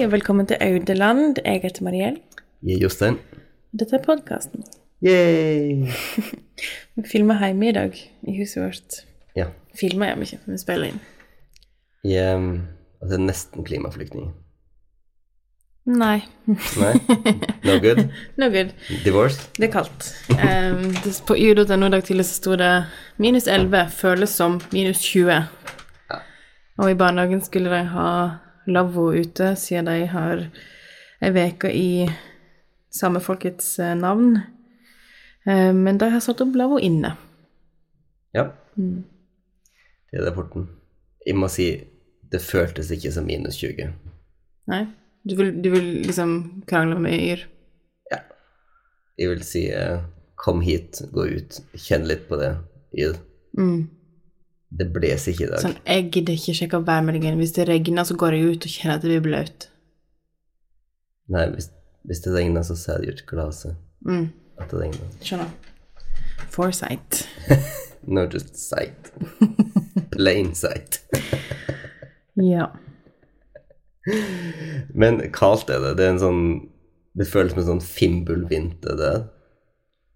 [0.00, 1.36] Hei og velkommen til Audeland.
[1.44, 2.14] Jeg heter Mariell.
[2.64, 3.18] Jeg er Jostein.
[3.76, 4.62] Dette er podkasten.
[5.04, 5.90] Yay!
[6.96, 8.96] Vi filmer hjemme i dag, i huset vårt.
[9.36, 9.50] Ja.
[9.76, 11.04] Filmer hjemme ikke, vi spiller inn.
[12.08, 12.40] Jeg er
[13.02, 14.32] altså, nesten klimaflyktning.
[15.84, 16.24] Nei.
[16.48, 16.96] Nei?
[17.68, 18.06] No good?
[18.40, 18.72] No good.
[19.04, 19.50] Divorce?
[19.60, 20.14] Det er kaldt.
[20.32, 22.74] Um, det, på yr.no i dag tidlig så sto det
[23.20, 25.42] minus 11 føles som minus 20.
[26.80, 28.12] Og i barnehagen skulle de ha
[28.66, 30.44] lavvo ute, siden de har
[31.20, 32.08] ei uke i
[32.90, 34.40] samefolkets eh, navn.
[35.46, 37.14] Eh, Men de har satt opp lavvo inne.
[38.34, 38.50] Ja.
[38.76, 40.68] Det er porten.
[41.26, 41.70] Jeg må si
[42.30, 43.90] det føltes ikke som minus 20.
[44.70, 44.84] Nei?
[45.26, 47.42] Du vil, du vil liksom krangle med Yr?
[48.12, 48.20] Ja.
[49.20, 50.00] Jeg vil si eh,
[50.40, 52.54] kom hit, gå ut, kjenn litt på det.
[52.96, 53.18] Yr.
[53.58, 53.82] Mm.
[54.70, 55.62] Det blåser ikke i dag.
[55.64, 57.36] Sånn, jeg gidder ikke sjekke værmeldingen.
[57.40, 59.66] Hvis det regner, så går jeg ut og kjenner at det blir blaut.
[61.30, 61.66] Nei, hvis,
[62.06, 64.30] hvis det regner, så ser jeg ut glaset Mm.
[64.58, 65.10] at det regner.
[65.20, 65.50] Skjønner.
[66.50, 67.24] Foresight.
[68.08, 69.10] No, just sight.
[70.10, 71.02] Plain sight.
[72.40, 72.70] Ja.
[74.94, 75.90] Men kaldt er det.
[75.98, 76.42] Det er en sånn
[77.18, 79.18] Det føles som en sånn fimbulvinter der.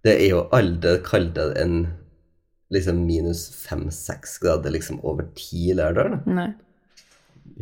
[0.06, 1.76] Det er jo aldri kaldere enn
[2.72, 5.72] liksom minus fem-seks grader liksom over ti.
[5.74, 6.50] Nei.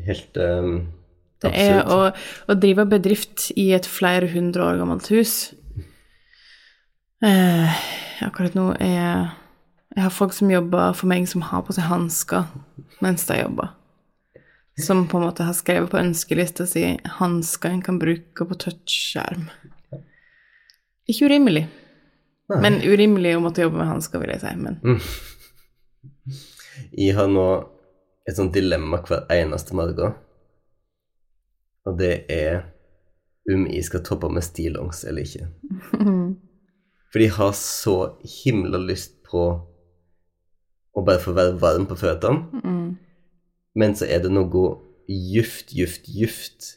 [0.07, 0.87] Helt um,
[1.43, 2.13] Det er å,
[2.49, 5.53] å drive bedrift i et flere hundre år gammelt hus.
[7.23, 7.83] Eh,
[8.27, 9.31] akkurat nå er
[9.93, 12.47] Jeg har folk som jobber for meg, som har på seg hansker
[13.05, 13.75] mens de jobber.
[14.81, 19.51] Som på en måte har skrevet på ønskelista si hansker en kan bruke på touchskjerm.
[21.11, 21.67] Ikke urimelig.
[22.61, 24.53] Men urimelig å måtte jobbe med hansker, vil jeg si.
[24.59, 25.01] Men
[26.93, 27.47] Jeg har nå
[28.29, 30.15] et sånt dilemma hver eneste morgen.
[31.87, 32.63] Og det er
[33.51, 35.49] om jeg skal toppe med stillongs eller ikke.
[37.13, 39.43] Fordi jeg har så himla lyst på
[40.93, 42.63] å bare få være varm på føttene.
[43.75, 44.65] Men så er det noe
[45.09, 46.75] juft, juft, juft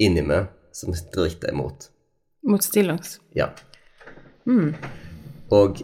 [0.00, 1.90] inni meg som stritter imot.
[2.46, 3.18] mot stillongs.
[3.34, 3.50] Ja.
[4.46, 4.74] Mm.
[5.54, 5.82] Og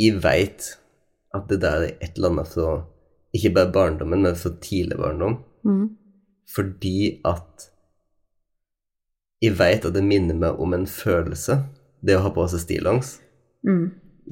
[0.00, 0.74] jeg veit
[1.36, 2.82] at det der er et eller annet fra
[3.36, 5.38] ikke bare barndommen, men fra tidlig barndom.
[5.64, 5.88] Mm.
[6.54, 7.68] Fordi at
[9.42, 11.60] jeg veit at det minner meg om en følelse,
[12.06, 13.16] det å ha på seg stillongs.
[13.66, 13.86] Mm.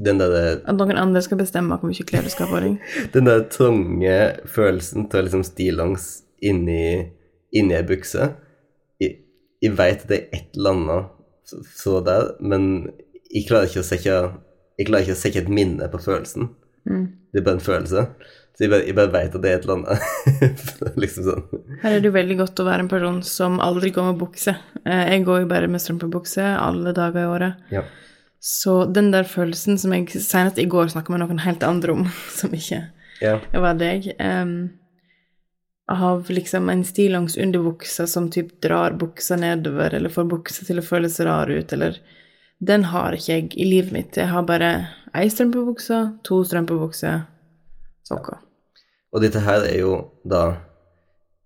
[0.05, 2.79] Den der, At noen andre skal bestemme hvor mye klær du skal ha på deg.
[3.15, 4.17] den der trange
[4.51, 6.09] følelsen av liksom stillongs
[6.43, 7.11] inni,
[7.55, 8.33] inni ei bukse.
[9.03, 9.21] Jeg,
[9.63, 11.14] jeg veit at det er et eller annet
[11.45, 12.91] så, der, men
[13.31, 14.15] jeg klarer ikke å sette
[14.75, 16.49] jeg klarer ikke å sette et minne på følelsen.
[16.89, 17.05] Mm.
[17.31, 18.07] Det er bare en følelse.
[18.55, 20.49] Så jeg bare, jeg bare veit at det er et eller annet.
[21.03, 21.45] liksom sånn.
[21.83, 24.55] Her er det jo veldig godt å være en person som aldri går med bukse.
[24.85, 27.65] Eh, Jeg går jo bare med strømpebukse alle dager i året.
[27.75, 27.83] Ja.
[28.45, 32.07] Så den der følelsen som jeg senest i går snakka med noen helt andre om,
[32.39, 32.85] som ikke
[33.23, 33.39] ja.
[33.55, 34.55] var deg, em,
[35.89, 40.87] av liksom en stillongs underbuksa som typ drar buksa nedover, eller får buksa til å
[40.87, 42.01] føles rar ut, eller
[42.65, 44.17] Den har ikke jeg i livet mitt.
[44.17, 44.69] Jeg har bare
[45.13, 47.27] ei strømpebukse, to strømpebukser,
[48.09, 48.39] sokker.
[49.13, 50.57] Og dette her er jo da,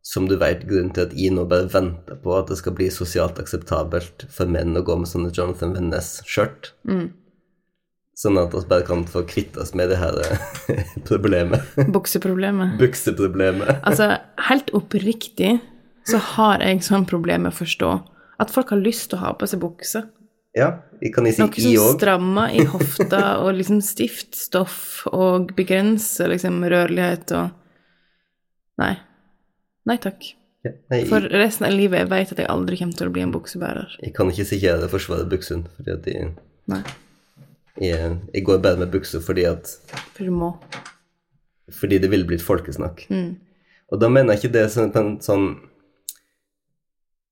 [0.05, 2.91] som du veit, grunnen til at jeg nå bare venter på at det skal bli
[2.93, 6.70] sosialt akseptabelt for menn å gå med sånne Jonathan Vennes-skjørt.
[6.87, 7.08] Mm.
[8.19, 11.62] Sånn at vi bare kan få kvitte oss med det her eh, problemet.
[11.94, 12.75] Bukseproblemet.
[12.81, 13.76] Bukseproblemet.
[13.87, 14.17] Altså,
[14.49, 15.59] helt oppriktig
[16.09, 17.91] så har jeg sånn problem med å forstå
[18.43, 20.03] at folk har lyst til å ha på seg bukse.
[20.56, 25.05] Ja, jeg kan jeg si Noe i som strammer i hofta og liksom stift stoff
[25.12, 27.55] og begrenser liksom rørlighet og
[28.79, 28.93] Nei.
[29.91, 30.23] Nei takk.
[30.62, 33.23] Ja, nei, For resten av livet jeg vet at jeg aldri kommer til å bli
[33.26, 33.97] en buksebærer.
[34.03, 36.32] jeg kan ikke sikkert forsvare buksen, fordi at jeg,
[36.70, 36.82] Nei.
[37.82, 39.70] Jeg, jeg går bare med bukser fordi at
[40.16, 40.52] For du må.
[41.75, 43.04] Fordi det ville blitt folkesnakk.
[43.12, 43.36] Mm.
[43.92, 45.48] Og da mener jeg ikke det som på en sånn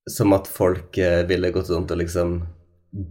[0.08, 2.38] Som at folk eh, ville gått rundt og liksom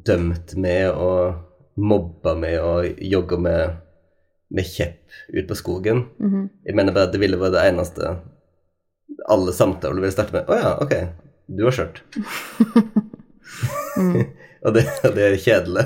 [0.08, 3.74] dømt med og mobba med og jogga med,
[4.56, 5.04] med kjepp
[5.36, 6.06] ut på skogen.
[6.18, 6.48] Mhm.
[6.64, 8.14] Jeg mener bare at det ville vært det eneste
[9.30, 10.96] Alle samtaler ville starte med Å ja, ok.
[11.46, 12.02] Du har skjørt.
[14.66, 15.86] og, det, det er kjedelig.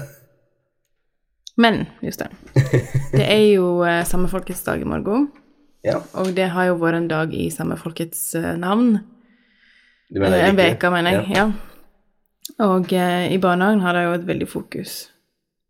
[1.60, 2.32] Men, Jostein,
[3.12, 5.28] det er jo eh, Samefolkets dag i morgen.
[5.84, 5.98] Ja.
[6.20, 8.94] Og det har jo vært en dag i samefolkets eh, navn.
[10.08, 10.78] Du mener en riktig?
[10.80, 11.28] uke, mener jeg.
[11.36, 11.50] Ja.
[12.64, 14.98] Og eh, i barnehagen har de jo et veldig fokus,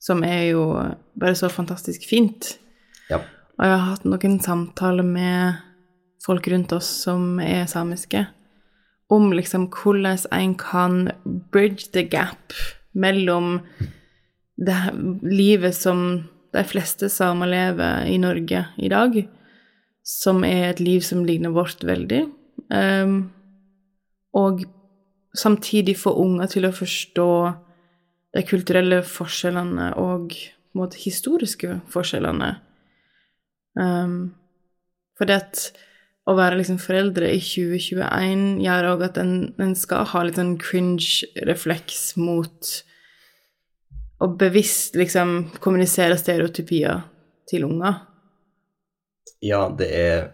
[0.01, 0.63] som er jo
[1.19, 2.53] bare så fantastisk fint.
[3.09, 3.23] Ja.
[3.57, 5.59] Og jeg har hatt noen samtaler med
[6.21, 8.27] folk rundt oss som er samiske,
[9.09, 11.07] om liksom hvordan en kan
[11.49, 12.53] bridge the gap
[12.93, 13.63] mellom
[14.59, 14.79] det
[15.23, 16.03] livet som
[16.55, 19.15] de fleste samer lever i Norge i dag,
[20.03, 22.25] som er et liv som ligner vårt veldig,
[22.69, 23.31] Um,
[24.33, 24.63] og
[25.33, 27.29] samtidig få unger til å forstå
[28.37, 30.35] de kulturelle forskjellene og
[30.77, 32.51] måte, historiske forskjellene.
[33.79, 34.35] Um,
[35.17, 35.63] for det at
[36.29, 40.59] å være liksom foreldre i 2021 gjør òg at en, en skal ha litt sånn
[40.61, 42.69] cringe-refleks mot
[44.19, 47.03] å bevisst liksom kommunisere stereotypier
[47.49, 48.01] til unger.
[49.45, 50.25] Ja, det er,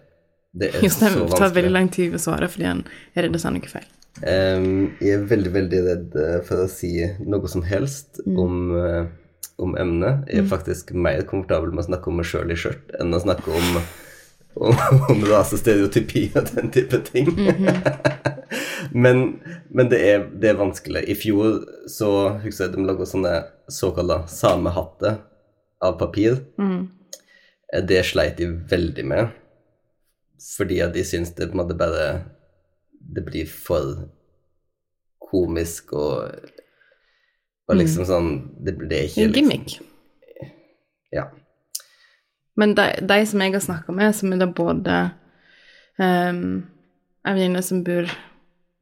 [0.57, 2.81] det er så Jostein tar veldig lang tid å svare fordi han
[3.13, 3.91] er redd å si noe feil.
[4.23, 6.93] Um, jeg er veldig, veldig redd eh, for å si
[7.27, 8.37] noe som helst Mm.
[8.39, 9.05] om, eh,
[9.59, 10.23] om emnet.
[10.31, 13.19] Jeg er faktisk mer komfortabel med å snakke om meg sjøl i skjørt enn å
[13.21, 13.81] snakke om,
[14.71, 14.79] om,
[15.11, 17.29] om rasestereotypi og den type ting.
[18.95, 19.21] men
[19.69, 21.01] men det, er, det er vanskelig.
[21.11, 21.57] I fjor
[21.91, 23.33] så husker jeg de laga sånne
[23.71, 25.17] såkalte samehatter
[25.83, 26.37] av papir.
[26.57, 26.85] Mm.
[27.73, 29.33] Eh, Det sleit de veldig med,
[30.55, 32.23] fordi at de syns det på en måte bare
[33.15, 34.07] Det blir for
[35.31, 36.31] komisk og
[37.67, 38.29] Og liksom sånn
[38.65, 39.75] Det, det er ikke En liksom gimmick.
[41.11, 41.27] Ja.
[42.55, 44.95] Men de, de som jeg har snakka med, som er da både
[45.99, 46.63] um,
[47.25, 48.07] ei venninne som bor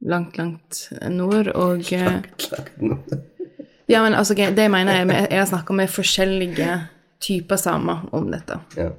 [0.04, 0.80] langt, langt
[1.10, 2.20] nord, og eh,
[3.88, 6.76] Ja, men altså, det mener jeg Jeg har snakka med forskjellige
[7.20, 8.60] typer samer om dette.
[8.76, 8.90] ja.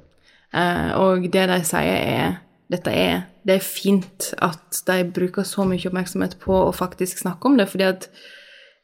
[0.54, 2.36] Uh, og det de sier, er
[2.72, 7.46] dette er Det er fint at de bruker så mye oppmerksomhet på å faktisk snakke
[7.46, 8.08] om det, fordi at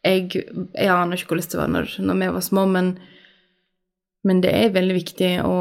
[0.04, 0.28] jeg,
[0.74, 2.92] jeg aner ikke hvordan det var når, når vi var små, men,
[4.24, 5.56] men det er veldig viktig å,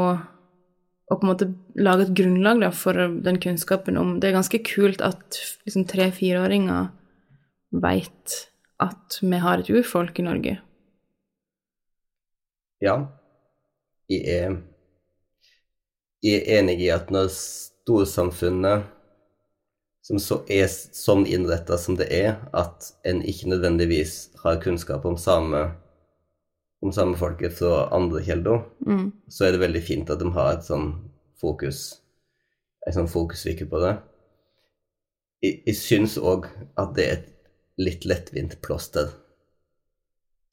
[1.12, 4.62] å på en måte lage et grunnlag da, for den kunnskapen om Det er ganske
[4.64, 6.90] kult at liksom, tre-fireåringer
[7.72, 8.38] veit
[8.82, 10.58] at vi har et urfolk i Norge.
[12.82, 12.96] ja.
[14.10, 14.56] Jeg er
[16.22, 18.84] Jeg er enig i at når storsamfunnet
[20.02, 25.16] som så er sånn innretta som det er, at en ikke nødvendigvis har kunnskap om
[25.18, 25.64] same
[26.82, 29.12] om samme folket fra andre kilder, Mm.
[29.30, 30.88] så er det veldig fint at de har et sånn
[31.40, 31.98] fokus
[32.86, 33.92] en sånn fokusvike på det.
[35.42, 37.28] Jeg, jeg syns òg at det er et
[37.78, 39.12] litt lettvint plåster.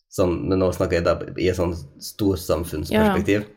[0.09, 3.47] Sånn, men nå snakker jeg da i et sånn storsamfunnsperspektiv.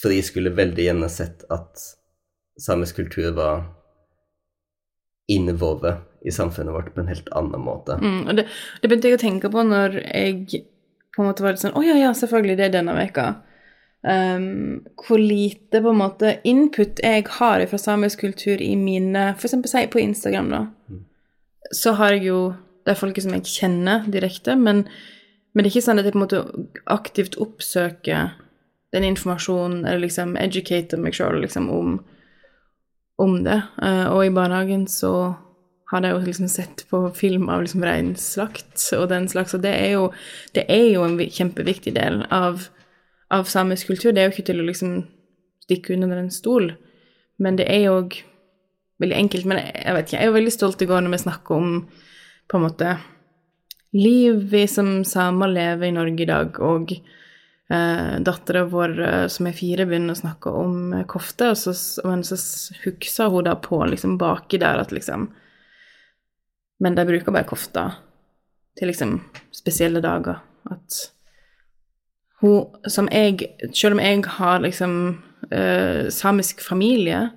[0.00, 1.80] For jeg skulle veldig gjerne sett at
[2.60, 3.66] samisk kultur var
[5.28, 7.96] innvovet i samfunnet vårt på en helt annen måte.
[8.00, 8.46] Mm, og det,
[8.82, 10.64] det begynte jeg å tenke på når jeg
[11.16, 13.30] på en måte var litt sånn Å ja, ja, selvfølgelig, det er denne veka.
[14.06, 19.72] Um, hvor lite på en måte input jeg har fra samisk kultur i mine eksempel
[19.72, 20.60] si på Instagram, da.
[21.74, 22.40] Så har jeg jo
[22.86, 24.84] Det er folket som jeg kjenner direkte, men,
[25.50, 26.42] men det er ikke sånn at jeg på en måte
[26.94, 28.36] aktivt oppsøker
[28.94, 31.96] den informasjonen, eller liksom educater meg sjøl liksom, om,
[33.18, 33.56] om det.
[33.82, 35.10] Uh, og i barnehagen så
[35.90, 39.74] har jeg jo liksom sett på film av liksom reinslakt og den slags, og det
[39.74, 40.08] er jo,
[40.56, 42.66] det er jo en kjempeviktig del av,
[43.30, 44.10] av samisk kultur.
[44.10, 44.96] Det er jo ikke til å liksom
[45.66, 46.72] stikke under en stol,
[47.42, 48.00] men det er jo
[49.02, 49.46] veldig enkelt.
[49.46, 51.70] Men jeg, vet ikke, jeg er jo veldig stolt i går når vi snakker om
[52.46, 52.96] på en måte
[53.96, 56.92] liv vi som samer lever i Norge i dag, og
[57.70, 61.74] eh, dattera vår eh, som er fire, begynner å snakke om eh, kofte, og så,
[62.06, 62.38] men så
[62.84, 65.30] hukser hun da på liksom baki der at liksom
[66.82, 67.86] Men de bruker bare kofta
[68.76, 69.18] til liksom
[69.54, 70.42] spesielle dager.
[70.70, 70.98] At
[72.42, 74.92] hun som jeg Selv om jeg har liksom
[75.50, 77.30] eh, samisk familie,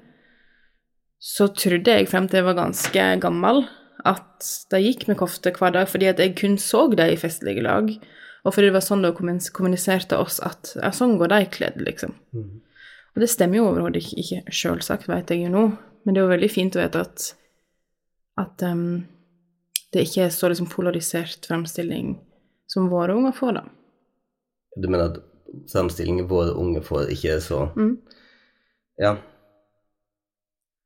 [1.20, 3.66] så trodde jeg frem til jeg var ganske gammel,
[4.08, 7.64] at de gikk med kofte hver dag fordi at jeg kun så dem i festlige
[7.64, 7.92] lag.
[8.48, 12.16] Og fordi det var sånn de kommuniserte oss at ja, sånn går de kledd, liksom.
[13.16, 15.64] Og det stemmer jo overhodet ikke, ikke selvsagt, vet jeg jo nå,
[16.06, 17.26] men det er jo veldig fint å vite at,
[18.40, 19.04] at ehm,
[19.94, 22.14] det ikke er så liksom polarisert fremstilling
[22.70, 23.64] som våre unger får, da.
[24.78, 25.20] Du mener at
[25.72, 27.98] fremstillingen våre unge får ikke er så Mm.
[29.00, 29.16] Ja.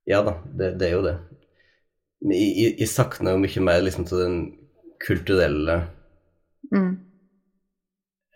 [0.05, 1.17] Ja da, det, det er jo det.
[2.23, 4.37] Men jeg, jeg, savner jo mye mer liksom til den
[5.03, 5.83] kulturelle
[6.71, 6.93] Mm.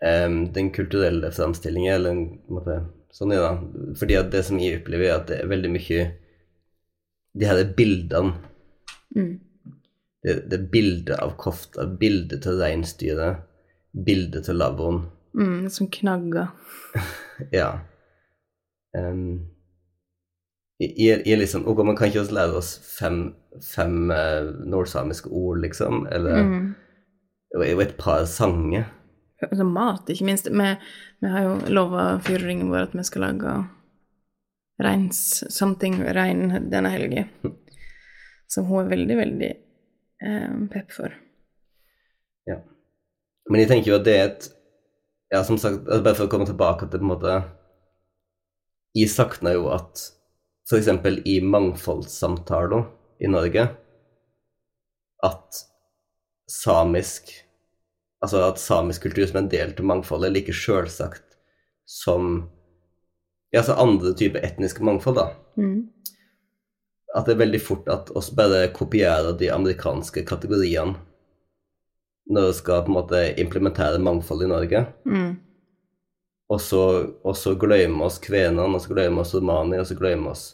[0.04, 2.78] um, Den kulturelle framstillingen, eller en en måte
[3.10, 3.96] Sånn er det.
[3.98, 6.02] Fordi at det som jeg opplever, er at det er veldig mye
[7.34, 8.34] De her bildene
[9.16, 9.40] Mm.
[10.24, 13.44] Det, det er bilde av kofta, bildet til reinsdyret,
[13.94, 15.04] bildet til lavvoen.
[15.38, 15.68] Mm.
[15.70, 16.52] Som knagger.
[17.54, 17.68] Ja.
[18.96, 19.44] Um,
[20.80, 23.18] jeg, jeg liksom Ok, man kan ikke også lære oss fem,
[23.62, 26.74] fem uh, nordsamiske ord, liksom, eller Mm.
[27.54, 28.88] og et par sanger.
[29.42, 30.50] Altså mat, ikke minst.
[30.50, 30.68] Vi,
[31.20, 33.54] vi har jo lova fyrringen vår at vi skal lage
[34.82, 37.24] reins something rein denne helga.
[38.50, 39.52] Så hun er veldig, veldig
[40.72, 41.14] pepp for.
[42.48, 42.58] Ja.
[43.50, 44.48] Men jeg tenker jo at det er et
[45.28, 47.34] Ja, som sagt, altså bare for å komme tilbake til på en måte
[48.96, 50.00] Jeg savner jo at
[50.68, 50.88] f.eks.
[51.28, 52.86] i mangfoldssamtaler
[53.20, 53.66] i Norge
[55.28, 55.60] at
[56.48, 57.32] samisk
[58.24, 61.36] Altså at samisk kultur som en del av mangfoldet er like sjølsagt
[61.88, 62.48] som
[63.52, 65.30] ja, altså andre typer etniske mangfold, da.
[65.56, 65.86] Mm.
[67.16, 70.98] At det er veldig fort at oss bare kopierer de amerikanske kategoriene
[72.28, 74.82] når vi skal på en måte implementere mangfold i Norge.
[75.08, 75.30] Mm.
[76.52, 76.82] Og så,
[77.24, 80.50] og så glemmer oss kvenene, og så glemmer oss romani, og så glemmer oss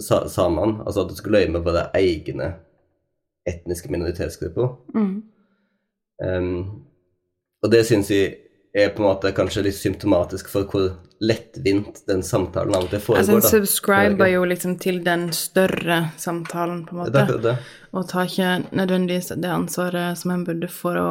[0.00, 0.82] sa samene.
[0.86, 2.52] Altså at vi glemmer våre egne
[3.48, 4.74] etniske minoritetsgrupper.
[4.94, 5.22] Mm.
[6.22, 6.84] Um,
[7.62, 8.36] og det syns jeg
[8.74, 10.92] er på en måte kanskje litt symptomatisk for hvor
[11.22, 13.34] lettvint den samtalen av og til Altså, foregår.
[13.36, 13.48] en da.
[13.52, 17.26] subscriber jo liksom til den større samtalen, på en måte.
[17.28, 17.56] Det det.
[17.94, 21.08] Og tar ikke nødvendigvis det ansvaret som en burde for å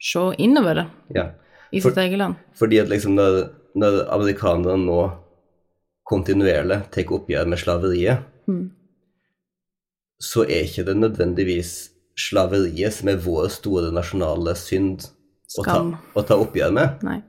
[0.00, 1.26] se innover det Ja.
[1.72, 2.36] i For- sitt eget land.
[2.54, 5.00] Fordi at liksom når, når amerikanerne nå
[6.08, 8.18] kontinuerlig tar oppgjør med slaveriet,
[8.48, 8.70] Mm.
[10.20, 15.04] så er ikke det nødvendigvis slaveriet som er vår store nasjonale synd
[15.58, 15.76] å ta,
[16.16, 17.02] å ta oppgjør med.
[17.02, 17.22] Nei.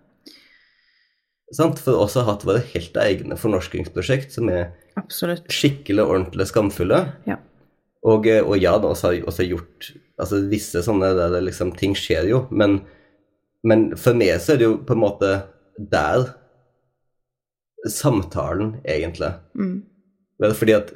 [1.55, 1.79] Sant?
[1.81, 5.47] For har hatt våre helt egne fornorskingsprosjekt som er Absolutt.
[5.51, 7.01] skikkelig ordentlig skamfulle.
[7.29, 7.39] Ja.
[8.05, 11.69] Og, eh, og ja, da også har også gjort Altså visse sånne der det liksom
[11.79, 12.81] Ting skjer jo, men,
[13.63, 15.29] men for meg så er det jo på en måte
[15.79, 16.25] der
[17.87, 19.29] samtalen, egentlig.
[19.55, 19.77] Mm.
[20.43, 20.91] Fordi at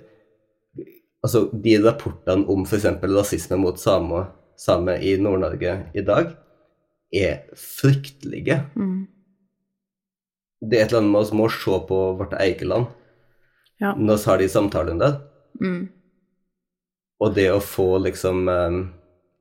[1.24, 2.90] altså, de rapportene om f.eks.
[3.08, 4.28] rasisme mot samer
[4.60, 6.34] same i Nord-Norge i dag,
[7.14, 8.60] er fryktelige.
[8.76, 9.08] Mm.
[10.64, 12.88] Det er et eller annet med oss må se på vårt eget land
[13.82, 13.94] Ja.
[13.98, 15.18] når vi har de samtalene der.
[15.62, 15.90] Mm.
[17.24, 18.78] Og det å få liksom um,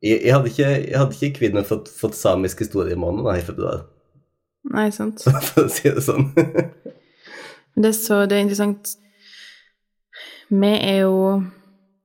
[0.03, 3.27] jeg, jeg hadde ikke, jeg hadde ikke kvidd meg fått, fått samisk historie i måneden
[3.29, 3.85] da, jeg i der.
[4.73, 5.23] Nei, sant.
[5.53, 6.29] for å si det sånn.
[6.35, 8.91] Men det så det er interessant
[10.53, 11.17] Vi er jo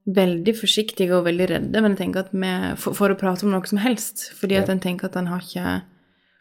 [0.07, 3.51] veldig forsiktige og veldig redde, men jeg tenker at vi, for, for å prate om
[3.51, 4.29] noe som helst.
[4.39, 4.75] Fordi at Ja.
[4.77, 5.81] en tenker at en har ikke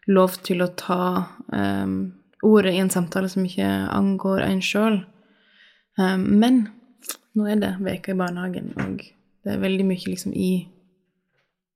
[0.07, 0.99] lov til å ta
[1.51, 1.97] em,
[2.47, 5.03] ordet i en samtale som ikke angår en sjøl.
[6.17, 6.67] men
[7.37, 9.01] nå er det veka i barnehagen, og
[9.45, 10.67] det er veldig mye liksom i,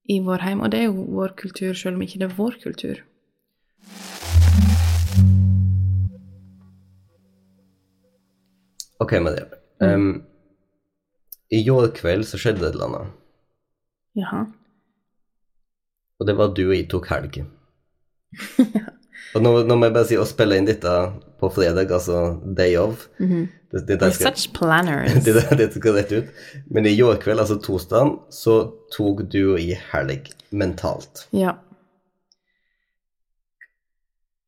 [0.10, 0.62] i vår heim.
[0.62, 3.04] Og det er jo vår kultur, sjøl om ikke det er vår kultur.
[9.02, 9.46] Ok, Maria.
[9.82, 10.24] Um,
[11.50, 13.14] I går kveld så skjedde det et eller annet.
[14.22, 14.42] Jaha.
[16.20, 17.42] Og det var at du og jeg tok helg.
[19.36, 20.92] Og nå, nå må jeg bare si å spille inn dette
[21.42, 23.08] på fredag, altså day of
[23.72, 25.14] det, det, der We're skal, such planners.
[25.26, 26.32] det, det, det skal rett ut.
[26.70, 28.58] Men i går kveld, altså torsdag, så
[28.92, 31.26] tok du i helg mentalt.
[31.32, 31.56] Ja.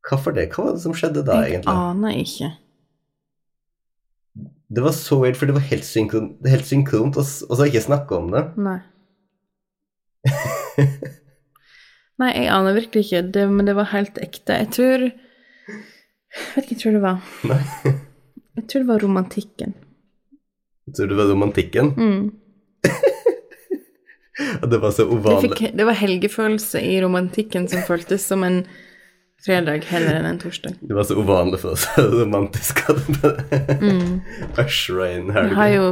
[0.03, 0.49] Hvorfor det?
[0.51, 1.71] Hva var det som skjedde da, Jeg egentlig?
[1.71, 2.51] aner ikke.
[4.73, 7.69] Det var så weird, for det var helt, synkron, helt synkront, og, så og så
[7.69, 8.43] ikke snakka om det.
[8.59, 8.79] Nei.
[12.23, 14.55] Nei, jeg aner virkelig ikke, det, men det var helt ekte.
[14.61, 17.33] Jeg tror Jeg vet ikke jeg tror det var.
[17.49, 17.59] Nei.
[18.53, 19.73] Jeg tror det var romantikken.
[20.87, 21.91] Jeg tror det var romantikken.
[21.97, 22.23] Mm.
[24.71, 25.51] Det var så uvanlig.
[25.51, 28.63] fikk, det var helgefølelse i romantikken som føltes som en
[29.45, 30.79] fredag heller enn en torsdag.
[30.81, 31.85] Det var så uvanlig for oss.
[32.21, 35.85] Romantisk at det bare usher inn Vi har jo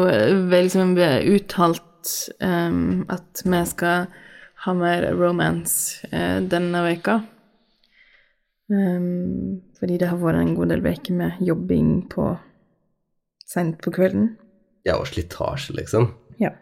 [0.55, 4.09] liksom uttalt um, at vi skal
[4.65, 7.21] ha mer romance eh, denne veka.
[8.71, 12.29] Um, fordi det har vært en god del veker med jobbing på
[13.49, 14.35] sent på kvelden.
[14.87, 16.11] Ja, og slitasje, liksom.
[16.39, 16.53] Ja.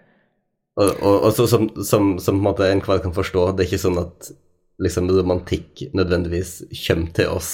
[0.79, 3.69] Og, og, og så, som, som, som på en måte enhver kan forstå, det er
[3.69, 4.31] ikke sånn at
[4.79, 7.51] liksom romantikk nødvendigvis kommer til oss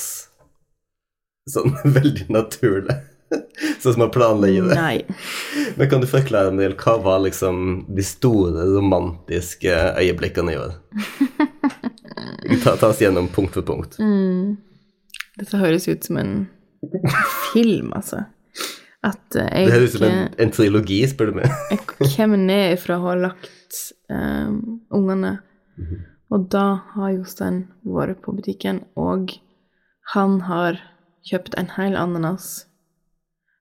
[1.50, 2.98] sånn veldig naturlig.
[3.82, 4.76] Sånn som man planlegger det.
[4.78, 4.98] Nei.
[5.80, 10.78] Men kan du forklare en del, hva var liksom de store romantiske øyeblikkene i år?
[12.64, 13.98] Ta, ta oss gjennom punkt for punkt.
[14.00, 14.56] Mm.
[15.40, 16.34] Dette høres ut som en
[17.52, 18.24] film, altså.
[19.06, 21.56] At eh, jeg Det høres ut som en, en trilogi, spør du meg.
[21.74, 23.82] Jeg kommer ned fra å ha lagt
[24.14, 25.40] um, ungene,
[26.34, 29.36] og da har Jostein vært på butikken, og
[30.14, 30.80] han har
[31.26, 32.68] kjøpt en hel ananas.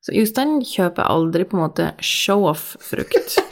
[0.05, 3.39] Så Jostein kjøper aldri på en måte show-off-frukt.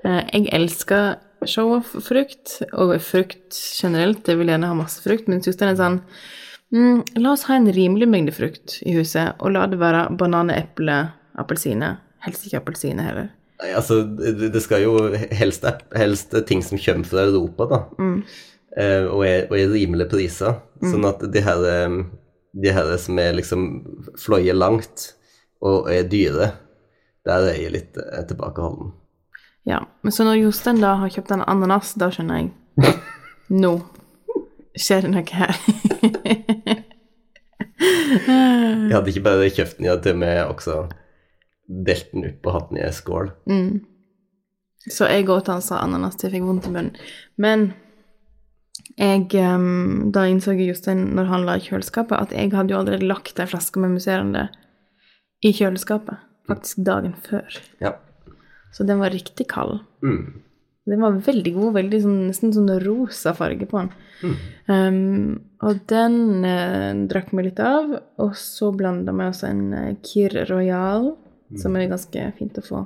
[0.00, 4.24] Eh, jeg elsker show-off-frukt, og frukt generelt.
[4.24, 5.98] Jeg vil gjerne ha masse frukt, mens Jostein er sånn
[6.72, 10.48] mm, La oss ha en rimelig mengde frukt i huset, og la det være banan,
[10.54, 10.96] eple,
[11.36, 11.98] appelsiner.
[12.24, 13.28] Helst ikke appelsiner heller.
[13.60, 14.94] Nei, altså, det, skal jo
[15.36, 17.82] helst, helst ting som kommer fra Europa, da.
[18.00, 18.16] Mm.
[19.12, 20.62] og, er, og er rimelige priser.
[20.80, 22.00] Sånn at de her, eh,
[22.52, 23.66] de her som er liksom
[24.18, 25.12] fløyer langt
[25.60, 26.52] og er dyre,
[27.28, 28.94] der er jeg litt eh, tilbakeholden.
[29.68, 32.52] Ja, men så når Jostein da har kjøpt en ananas, da skjønner jeg
[33.62, 33.74] Nå
[34.78, 35.56] skjer det noe her.
[37.80, 40.76] Jeg hadde ikke bare kjøpt den, jeg hadde til og med også
[41.86, 43.30] delt den opp og hatt den i ei skål.
[44.90, 46.96] Så jeg åt han sa ananas til jeg fikk vondt i munnen.
[47.40, 47.70] Men
[49.00, 52.80] jeg, um, da innså jeg Jostein når han la i kjøleskapet, at jeg hadde jo
[52.80, 54.48] allerede lagt ei flaske med musserende
[55.44, 56.20] i kjøleskapet.
[56.50, 57.58] Faktisk dagen før.
[57.82, 57.94] Ja.
[58.74, 59.80] Så den var riktig kald.
[60.04, 60.42] Mm.
[60.90, 63.90] Den var veldig god, veldig sånn, nesten sånn rosa farge på den.
[64.66, 69.92] Um, og den eh, drakk vi litt av, og så blanda vi også en eh,
[70.04, 71.12] Kir Royal,
[71.60, 72.82] som er ganske fint å få.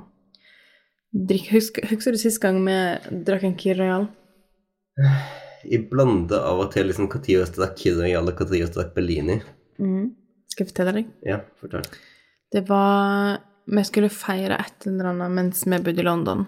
[1.15, 2.77] Drikk, Husker, husker du sist gang vi
[3.25, 4.09] drakk en Kir Royal?
[5.71, 9.39] Jeg blander av og til liksom når jeg drakk eller når drakk Bellini.
[10.51, 11.09] Skal jeg fortelle deg?
[11.25, 11.87] Ja, fortell.
[12.53, 16.45] Det var Vi skulle feire et eller annet mens vi bodde i London,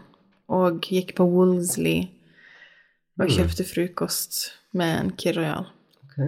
[0.54, 2.12] og gikk på Wolseley
[3.18, 4.38] og kjøpte frokost
[4.78, 5.66] med en Kir Royal.
[6.06, 6.20] Ok.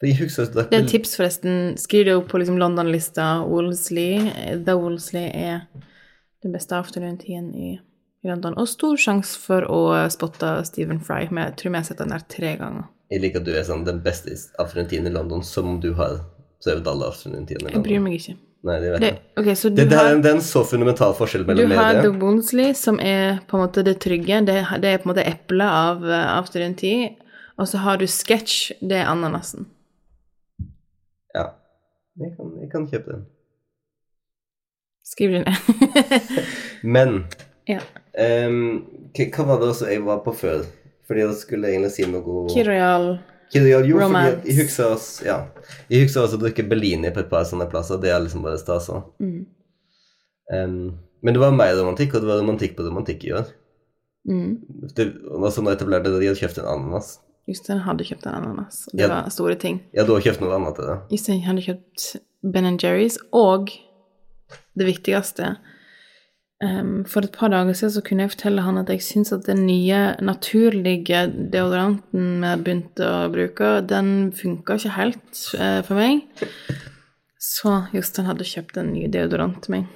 [0.00, 1.58] For jeg husker at jeg drakk Det er et tips, forresten.
[1.78, 3.28] Skriv det opp på liksom London-lista.
[3.46, 4.26] Wolseley.
[4.66, 5.68] The Wolseley er
[6.42, 7.76] den beste afternoon-tiden i,
[8.30, 8.56] London.
[8.60, 9.82] Og stor sjanse for å
[10.12, 11.26] spotte Stephen Fry.
[11.30, 12.88] Men jeg tror vi har sett den der tre ganger.
[13.12, 14.32] Jeg liker at du er sånn den beste
[14.62, 16.22] afternoon-tiden i London, som du har
[16.64, 17.76] prøvd alle afrentine i London.
[17.76, 18.36] Jeg bryr meg ikke.
[18.64, 21.44] Nei, det vet Det, okay, Det, det, er, har, det er en så fundamental forskjell
[21.44, 22.14] mellom du har medier.
[22.22, 24.40] Wolseley, som er på en måte det trygge.
[24.48, 27.20] Det, det er på en måte eplet av uh, afternoon-tid.
[27.60, 29.68] Og så har du Sketch, det er ananasen.
[31.36, 31.50] Ja.
[32.18, 33.26] Jeg kan, jeg kan kjøpe den.
[35.04, 36.40] Skriv det ned.
[36.96, 37.26] Men
[37.68, 37.82] ja.
[38.18, 40.64] Ehm, hva, var det også jeg var på før?
[41.06, 42.44] Fordi jeg skulle egentlig si noe.
[42.52, 43.18] Kirial,
[43.86, 44.40] jo, Romance.
[44.48, 45.46] jeg husker oss Ja.
[45.90, 48.00] Jeg husker også å drikke Bellini på et par sånne plasser.
[48.02, 49.04] Det er liksom bare stas òg.
[49.20, 49.44] Mm.
[50.54, 53.52] Um, men det var mer romantikk, og det var romantikk på romantikk i år.
[54.28, 54.56] Mm.
[54.96, 57.18] Det, og så når jeg etablerte det, de hadde kjøpt en ananas.
[57.48, 58.86] Jostein hadde kjøpt en ananas.
[58.88, 59.08] og Det Ja.
[59.08, 59.80] var store ting.
[59.92, 60.98] Ja, hadde har kjøpt noe annet til det.
[61.10, 63.70] Jostein hadde kjøpt Ben Jerry's, og
[64.76, 65.56] det viktigste
[66.62, 69.46] em, For et par dager siden så kunne jeg fortelle han at jeg syns at
[69.48, 76.24] den nye naturlige deodoranten vi begynte å bruke, den funka ikke helt uh, for meg.
[77.40, 79.90] Så Jostein hadde kjøpt en ny deodorant til meg.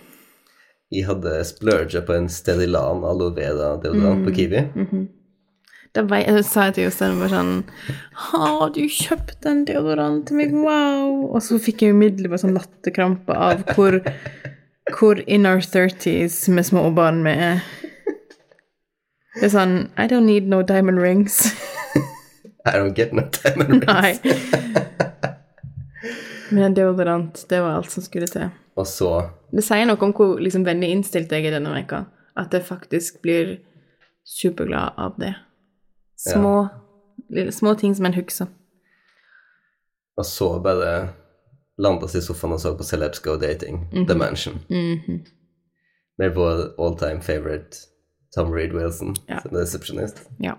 [0.93, 4.65] Jeg hadde splurget på en Sterilan aloe vera deodorant på Kiwi.
[5.97, 7.53] Da vei, jeg sa jeg til Jostein bare sånn
[8.29, 10.53] Har du kjøpt en deodorant til meg?
[10.53, 11.31] Wow!
[11.33, 13.97] Og så fikk jeg umiddelbart sånn latterkrampe av hvor,
[14.97, 17.61] hvor in our thirties med små barn vi er.
[19.39, 21.53] Det er sånn I don't need no diamond rings.
[22.67, 23.87] I don't get no diamond rings.
[23.87, 24.19] Nei.
[26.51, 28.49] Men en deodorant, det var alt som skulle til.
[28.79, 29.11] Og så
[29.53, 32.05] Det sier noe om hvor liksom, vennlig innstilt jeg er denne veka.
[32.39, 33.59] At jeg faktisk blir
[34.25, 35.35] superglad av det.
[36.19, 36.69] Små,
[37.31, 38.51] lille, små ting som en husker.
[40.19, 40.93] Og så bare
[41.79, 44.61] landet oss i sofaen og så på Celebs Go Dating, The Mansion.
[44.71, 45.21] Mhm.
[46.19, 47.77] Med vår all time favorite
[48.35, 49.41] Tom Reed Wilson Ja.
[49.41, 50.25] som resepsjonist.
[50.43, 50.55] Ja.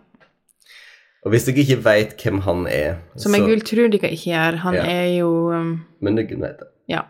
[1.25, 4.55] Og hvis dere ikke veit hvem han er Som jeg vil tro dere ikke gjør.
[4.63, 4.85] Han Ja.
[4.85, 6.67] er jo um, Men dere vet det.
[6.87, 7.01] Ja.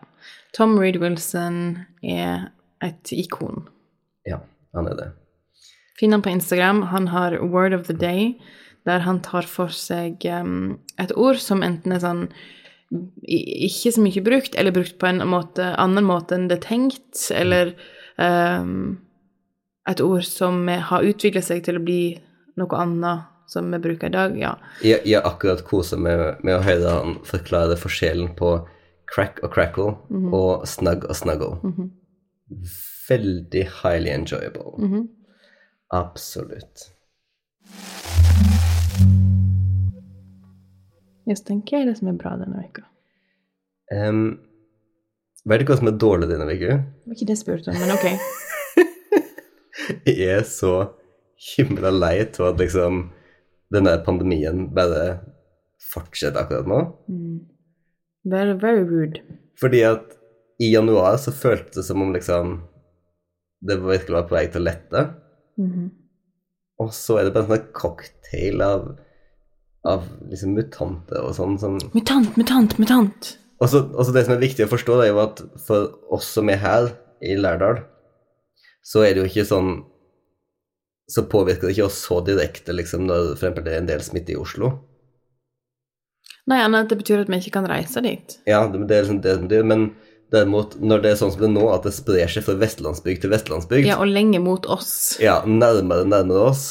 [0.53, 2.49] Tom Reed Wilson er
[2.81, 3.67] et ikon.
[4.25, 4.37] Ja,
[4.73, 5.11] han er det.
[5.99, 6.81] Finn han på Instagram.
[6.89, 8.33] Han har Word of the Day,
[8.85, 12.29] der han tar for seg um, et ord som enten er sånn
[12.89, 17.27] ikke så mye brukt, eller brukt på en måte, annen måte enn det er tenkt,
[17.35, 17.73] eller
[18.17, 18.97] um,
[19.89, 22.01] et ord som har utvikla seg til å bli
[22.59, 24.35] noe annet som vi bruker i dag.
[24.37, 24.55] Ja.
[24.85, 28.51] Jeg, jeg akkurat kosa med, med å høre han forklare forskjellen på
[29.09, 29.95] Crack og Crackle
[30.37, 31.55] og Snug og Snuggle.
[33.09, 34.77] Veldig highly enjoyable.
[35.89, 36.91] Absolutt.
[41.29, 42.85] Just tenker jeg det som er bra denne uka.
[43.93, 44.39] Um,
[45.49, 46.79] vet du hva som er dårlig denne uka?
[46.81, 48.07] Det var ikke det jeg spurte om, men ok.
[50.05, 50.73] Jeg er så
[51.55, 52.99] himla lei av at liksom
[53.73, 55.19] denne pandemien bare
[55.89, 56.79] fortsetter akkurat nå.
[58.29, 59.23] Very, very rude.
[59.57, 60.17] Fordi at
[60.61, 62.59] i januar så føltes det som om liksom
[63.65, 65.05] det virkelig var på vei til å lette.
[66.79, 68.85] Og så er det bare en sånn cocktail av,
[69.87, 73.35] av liksom mutanter og sånn som Mutant, mutant, mutant.
[73.59, 76.51] Og så det som er viktig å forstå, det er jo at for oss som
[76.51, 76.91] er her
[77.23, 77.81] i Lærdal,
[78.83, 79.71] så er det jo ikke sånn
[81.09, 84.03] Så påvirker det ikke oss så direkte liksom når for eksempel det er en del
[84.05, 84.67] smitte i Oslo.
[86.45, 88.35] Nei, annet at det betyr at vi ikke kan reise dit.
[88.45, 89.87] Ja, det, det er liksom det som det Men
[90.29, 93.23] derimot, når det er sånn som det er nå, at det sprer seg fra vestlandsbygd
[93.23, 95.17] til vestlandsbygd Ja, og lenge mot oss.
[95.21, 96.67] Ja, nærmere nærmere oss.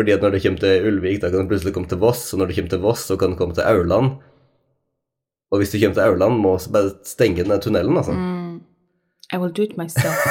[0.00, 2.40] Fordi at når du kommer til Ulvik, da kan du plutselig komme til Voss, og
[2.40, 4.14] når du kommer til Voss, så kan du komme til Aurland.
[5.52, 8.14] Og hvis du kommer til Aurland, må du bare stenge den tunnelen, altså.
[9.28, 10.24] I will do it myself.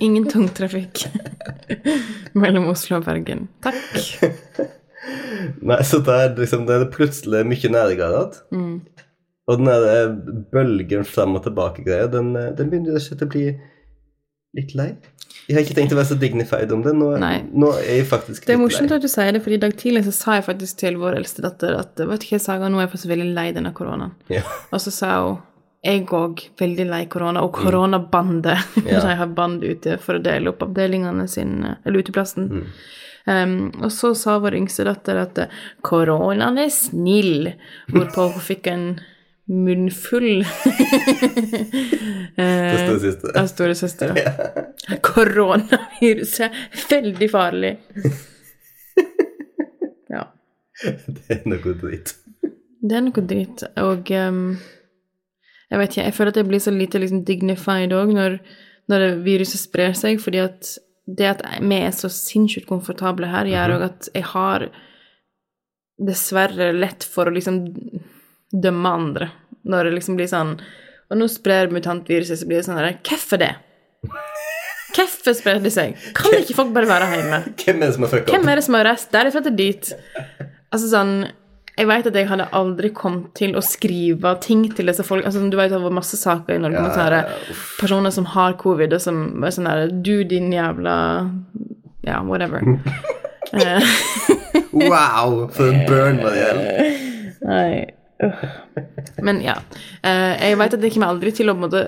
[0.00, 1.04] Ingen tungtrafikk
[2.40, 3.50] mellom Oslo og Bergen.
[3.66, 3.76] Takk.
[5.68, 8.78] Nei, så er det liksom, det er plutselig mye nærmere igjen.
[9.46, 10.16] Og den der eh,
[10.54, 13.44] bølgen fram og tilbake-greia, den, eh, den begynner rett og slett å bli
[14.56, 14.94] litt lei.
[15.46, 16.92] Jeg har ikke tenkt å være så dignified om det.
[16.98, 17.36] Nå, Nei.
[17.54, 18.50] nå er jeg faktisk litt lei.
[18.50, 18.98] Det er morsomt lei.
[18.98, 21.44] at du sier det, for i dag tidlig så sa jeg faktisk til vår eldste
[21.44, 24.16] datter at vet du hva jeg sa, nå er jeg faktisk veldig lei denne koronaen.
[24.32, 24.42] Ja.
[24.74, 25.38] Og så sa hun
[25.86, 28.76] jeg òg veldig lei korona, og koronabandet.
[28.86, 29.00] Ja.
[29.02, 32.66] De har band ute for å dele opp avdelingene sine, eller uteplassen.
[33.26, 35.54] Um, og så sa vår yngste datter at eh,
[35.86, 37.52] koronaen er snill,
[37.90, 38.84] hvorpå hun fikk en
[39.46, 40.40] munnfull
[42.36, 42.90] eh,
[43.34, 44.14] av storesøster.
[44.14, 44.64] da.
[45.02, 46.52] Koronaviruset
[46.90, 47.76] veldig farlig.
[50.06, 50.20] Ja.
[50.78, 52.12] Det er noe dritt.
[52.78, 53.64] Det er noe dritt.
[53.82, 54.42] Og um,
[55.66, 58.36] jeg vet ikke, jeg føler at jeg blir så lite liksom, dignified òg når,
[58.92, 60.70] når viruset sprer seg, fordi at
[61.06, 64.68] det at vi er så sinnssykt komfortable her, gjør òg at jeg har
[66.06, 67.64] dessverre lett for å liksom
[68.62, 69.30] dømme andre.
[69.66, 70.56] Når det liksom blir sånn
[71.10, 73.54] Og nå sprer mutantviruset, så blir det sånn her Hvorfor det?
[74.96, 75.96] Hvorfor sprer det seg?
[76.16, 77.40] Kan ikke folk bare være hjemme?
[77.58, 79.90] Hvem er det som har fucka Hvem er det som har reist derifra til dit?
[80.70, 81.12] Altså sånn
[81.76, 85.42] Jeg vet at jeg hadde aldri kommet til å skrive ting til disse folk altså,
[85.50, 88.94] Du vet det var masse saker i Norge om sånne ja, personer som har covid,
[88.96, 90.96] og som er sånn der Du, din jævla
[92.06, 92.62] Ja, whatever.
[93.54, 93.78] Eh,
[94.74, 95.46] Wow!
[95.54, 96.58] For en burn, Mariell.
[97.46, 97.92] Nei øh.
[99.22, 99.58] Men ja.
[100.02, 101.84] Eh, jeg vet at jeg kommer aldri til å på en måte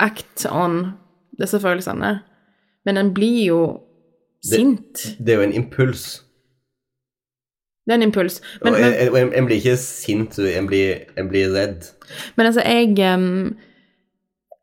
[0.00, 0.80] act on
[1.40, 2.16] disse følelsene,
[2.88, 3.60] men en blir jo
[4.44, 5.16] sint.
[5.18, 6.04] Det er jo en impuls.
[7.86, 8.38] Det er en impuls.
[8.62, 11.88] Men, og en, en, en blir ikke sint, en blir, en blir redd.
[12.36, 13.56] Men altså, jeg um,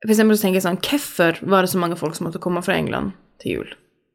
[0.04, 2.62] For eksempel så tenker jeg sånn Hvorfor var det så mange folk som måtte komme
[2.66, 3.72] fra England til jul?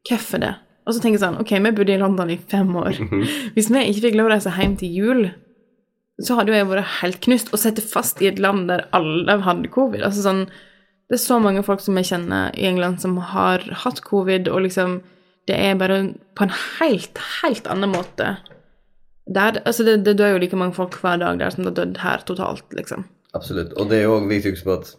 [0.08, 0.52] Hvorfor det?
[0.86, 3.00] Og så tenker jeg sånn Ok, vi bodde i London i fem år.
[3.56, 5.24] Hvis vi ikke fikk lov å reise hjem til jul,
[6.20, 9.38] så hadde jo jeg vært helt knust Å sitte fast i et land der alle
[9.46, 10.04] hadde covid.
[10.04, 10.44] Altså sånn
[11.08, 14.66] Det er så mange folk som jeg kjenner i England som har hatt covid, og
[14.66, 15.00] liksom
[15.48, 16.02] Det er bare
[16.38, 18.36] på en helt, helt annen måte.
[19.26, 21.78] Der, altså det, det dør jo like mange folk hver dag der som det har
[21.80, 23.04] dødd her totalt, liksom.
[23.34, 23.72] Absolutt.
[23.78, 24.92] Og det er jo også viktig å huske på at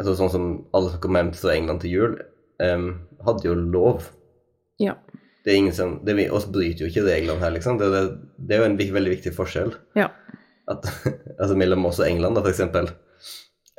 [0.00, 2.16] altså, sånn som alle som kom hjem fra England til jul,
[2.62, 2.88] um,
[3.26, 4.08] hadde jo lov.
[4.82, 4.96] Ja.
[5.44, 7.78] Det er ingen som det, vi- oss bryter jo ikke reglene her, liksom.
[7.80, 8.02] Det, det,
[8.48, 9.72] det er jo en veldig viktig forskjell.
[9.96, 10.08] Ja.
[10.70, 10.84] At,
[11.40, 12.90] altså mellom oss og England, da, for eksempel.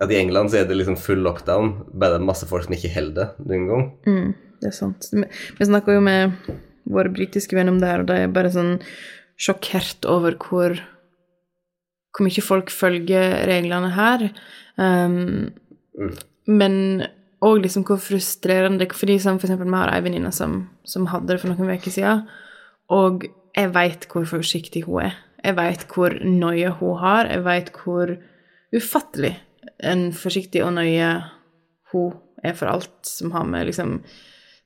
[0.02, 3.36] At i England så er det liksom full lockdown, bare masse folk som ikke holder
[3.38, 3.84] det noen gang.
[4.10, 4.32] Mm,
[4.64, 5.06] det er sant.
[5.14, 6.34] Vi, snakker jo med
[6.90, 8.80] våre britiske venner om det her, og de er bare sånn
[9.42, 10.80] sjokkert over hvor
[12.12, 14.26] hvor mye folk følger reglene her.
[14.82, 15.52] Um,
[15.92, 16.14] Mm.
[16.48, 16.76] Men
[17.42, 21.34] òg liksom hvor frustrerende Fordi som for eksempel vi har ei venninne som, som hadde
[21.34, 22.26] det for noen uker siden,
[22.92, 23.26] og
[23.56, 25.16] jeg veit hvor forsiktig hun er.
[25.44, 27.28] Jeg veit hvor nøye hun har.
[27.28, 28.14] Jeg veit hvor
[28.76, 29.34] ufattelig
[29.84, 31.10] en forsiktig og nøye
[31.92, 34.00] hun er for alt som har med liksom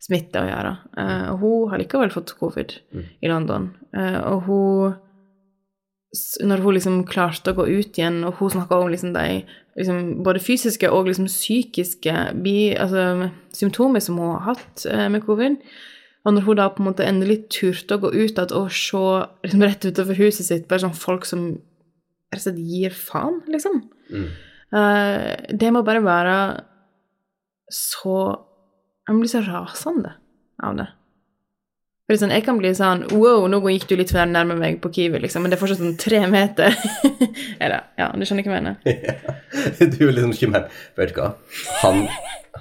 [0.05, 0.73] smitte å gjøre.
[0.97, 3.71] Uh, og hun har likevel fått covid i London.
[3.95, 5.01] Uh, og hun
[6.47, 9.41] Når hun liksom klarte å gå ut igjen, og hun snakka om liksom de
[9.75, 15.25] liksom både fysiske og liksom psykiske bi, altså, symptomer som hun har hatt eh, med
[15.27, 15.57] covid,
[16.25, 19.03] og når hun da på en måte endelig turte å gå ut igjen og se
[19.45, 21.51] liksom rett utover huset sitt bare sånn folk som
[22.33, 23.83] rett og slett gir faen, liksom.
[24.09, 24.29] Mm.
[24.79, 26.37] Eh, det må bare være
[27.73, 28.17] så
[29.05, 30.15] Jeg blir så rasende
[30.65, 30.85] av det.
[32.05, 34.91] Fordi sånn, Jeg kan bli sånn Wow, nå gikk du litt for nærme meg på
[34.93, 36.75] Kiwi, liksom, men det er fortsatt sånn tre meter.
[37.63, 38.75] Eller, ja, du skjønner hva jeg mener?
[39.05, 39.87] Ja.
[39.89, 40.63] du er liksom ikke med
[40.99, 41.29] Vet du hva?
[41.81, 42.03] Han,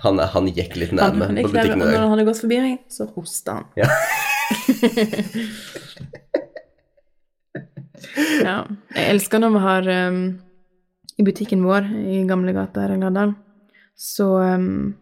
[0.04, 2.40] han, han gikk litt nærme på gikk der, butikken og i når han hadde gått
[2.44, 3.66] forbi meg, så hosta han.
[3.80, 3.88] Ja.
[8.44, 8.58] Ja.
[8.94, 10.18] Jeg elsker når vi har um,
[11.18, 13.32] I butikken vår i gamlegata her i Gladal,
[13.96, 14.26] så
[14.58, 14.94] um,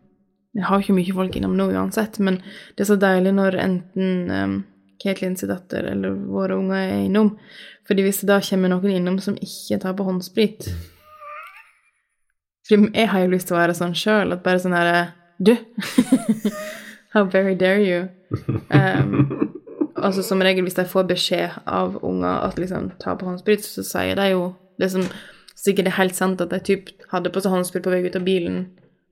[0.53, 2.43] Jeg har ikke mye folk innom nå uansett, men
[2.77, 4.57] det er så deilig når enten um,
[5.03, 7.33] Caitlyn sin datter eller våre unger er innom.
[7.88, 10.69] Fordi hvis det da kommer noen innom som ikke tar på håndsprit
[12.69, 15.01] For jeg har jo lyst til å være sånn sjøl, at bare sånn herre
[15.43, 15.57] Du!
[17.12, 18.05] How very dare you?
[18.71, 19.51] Um,
[19.97, 23.85] altså Som regel hvis de får beskjed av unger at liksom ta på håndsprit, så
[23.85, 25.05] sier de jo det som
[25.59, 28.25] sikkert er helt sant, at de typ hadde på seg håndsprit på vei ut av
[28.27, 28.65] bilen,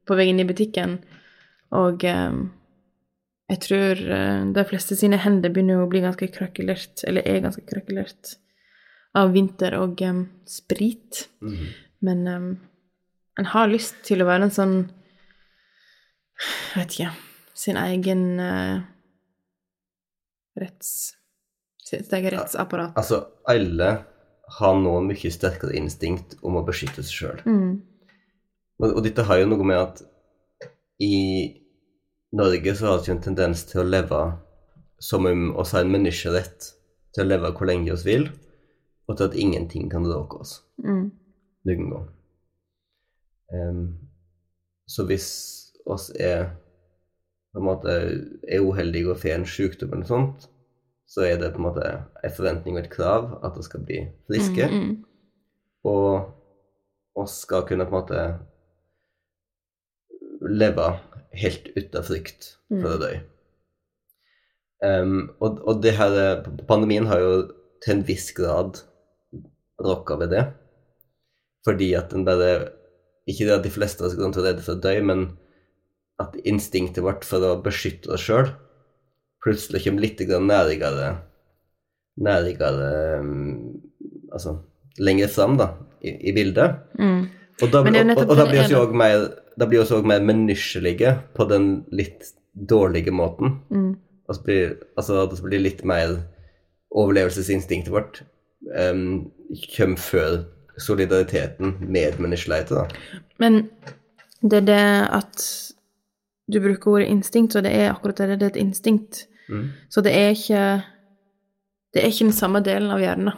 [0.08, 0.98] på vei inn i butikken,
[1.76, 2.40] og um,
[3.50, 7.64] jeg tror eh, de fleste sine hender begynner å bli ganske krakelert, eller er ganske
[7.66, 8.36] krakelert,
[9.18, 11.26] av vinter og em, sprit.
[11.42, 11.70] Mhm.
[12.06, 12.46] Men em,
[13.38, 14.76] en har lyst til å være en sånn
[16.40, 17.10] Jeg vet ikke
[17.60, 18.78] Sin egen eh,
[20.56, 21.18] retts...
[21.84, 22.94] Sitt eget rettsapparat.
[22.96, 23.18] Altså,
[23.50, 23.90] alle
[24.56, 27.42] har nå mye sterkere instinkt om å beskytte seg sjøl.
[27.44, 27.72] Mm.
[28.80, 30.00] Og, og dette har jo noe med at
[31.02, 31.16] i
[32.32, 34.20] Norge så har vi en tendens til å leve
[35.00, 36.68] som om oss har en menneskerett
[37.14, 38.28] til å leve hvor lenge vi vil,
[39.08, 41.10] og til at ingenting kan råke oss Mm.
[41.64, 42.08] noen gang.
[43.52, 43.98] Um,
[44.86, 45.28] så hvis
[45.86, 46.52] oss er
[47.52, 47.90] på en måte
[48.48, 50.46] er uheldige og får en sykdom eller sånt,
[51.10, 51.86] så er det på en måte
[52.24, 53.98] en forventning og et krav at vi skal bli
[54.30, 54.68] friske.
[54.70, 55.04] Mm, mm.
[55.84, 56.30] og
[57.18, 58.38] oss skal kunne på en måte
[60.46, 60.86] leve
[61.36, 63.10] helt uten frykt for å dø.
[64.80, 67.32] Um, og, og det her, pandemien har jo
[67.84, 68.80] til en viss grad
[69.80, 70.46] rocka ved det.
[71.66, 72.70] Fordi at den bare
[73.28, 75.26] Ikke det at de fleste av oss går rundt og redde for å dø, men
[76.20, 78.48] at instinktet vårt for å beskytte oss sjøl
[79.44, 81.10] plutselig kommer litt nærigere
[82.20, 83.78] Nærigere um,
[84.32, 84.58] Altså
[85.00, 85.70] lenger fram, da,
[86.02, 86.76] i, i bildet.
[86.98, 87.22] Mm.
[87.60, 89.26] Og da, og, og, og, da blir vi også mer,
[89.82, 93.58] også mer menneskelige på den litt dårlige måten.
[93.70, 93.94] Mm.
[94.28, 96.20] Altså, blir, altså det blir litt mer
[96.90, 98.22] overlevelsesinstinktet vårt
[98.76, 99.30] um,
[99.76, 100.36] kommer før
[100.80, 103.20] solidariteten, medmenneskeligheten, da.
[103.42, 103.66] Men
[104.40, 105.44] det er det at
[106.50, 109.26] du bruker ordet instinkt, og det er akkurat det, det er et instinkt.
[109.50, 109.68] Mm.
[109.90, 110.82] Så det er ikke
[111.90, 113.32] Det er ikke den samme delen av hjernen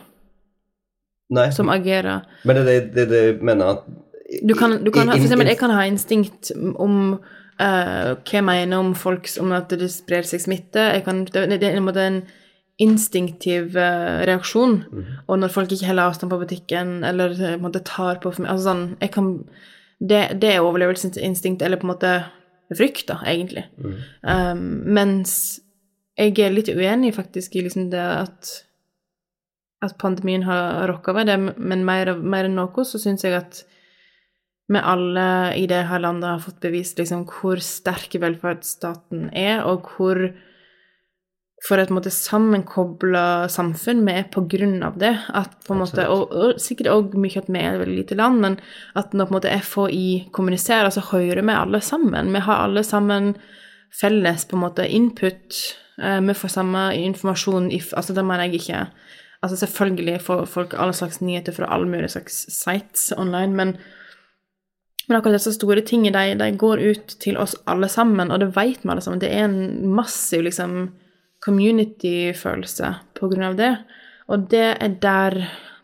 [1.33, 2.27] Nei, som agerer.
[2.45, 3.87] men det er det, det, det mener at
[4.42, 8.45] Du kan, du kan ha, for eksempel, jeg kan ha instinkt om uh, hva jeg
[8.47, 10.87] mener om folk om at det sprer seg smitte.
[11.07, 12.23] Kan, det, det er en måte en
[12.83, 14.79] instinktiv uh, reaksjon.
[15.27, 18.33] Og når folk ikke holder avstand på butikken, eller eh, på en måte tar på
[18.33, 19.33] for mye Altså sånn jeg kan,
[20.01, 22.14] det, det er overlevelsesinstinkt, eller på en måte
[22.73, 23.66] frykt, da, egentlig.
[24.25, 25.61] Um, mens
[26.16, 28.53] jeg er litt uenig faktisk i liksom det at
[29.83, 33.64] at pandemien har rokka ved det, men mer, mer enn noe så syns jeg at
[34.73, 35.27] vi alle
[35.59, 40.27] i det her landet har fått bevist liksom hvor sterk velferdsstaten er, og hvor
[41.63, 45.13] for et måte sammenkobla samfunn vi er på grunn av det.
[45.31, 48.19] At på en måte, og, og sikkert òg mye at vi er et veldig lite
[48.19, 48.57] land, men
[48.99, 52.33] at når på en måte FHI kommuniserer, så hører vi alle sammen.
[52.35, 53.37] Vi har alle sammen
[53.95, 55.61] felles på en måte input.
[56.03, 58.87] Eh, vi får samme informasjon Altså, det mener jeg ikke
[59.43, 63.77] Altså, selvfølgelig får folk alle slags nyheter fra alle mulige slags sites online, men
[65.12, 68.55] men akkurat disse store tingene, de, de går ut til oss alle sammen, og det
[68.57, 69.20] vet vi alle sammen.
[69.20, 70.87] Det er en massiv liksom,
[71.44, 73.75] community-følelse på grunn av det.
[74.33, 75.37] Og det er der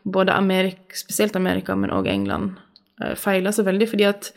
[0.08, 2.56] både Amerika, spesielt Amerika, men også England,
[3.04, 4.32] eh, feiler så veldig, fordi at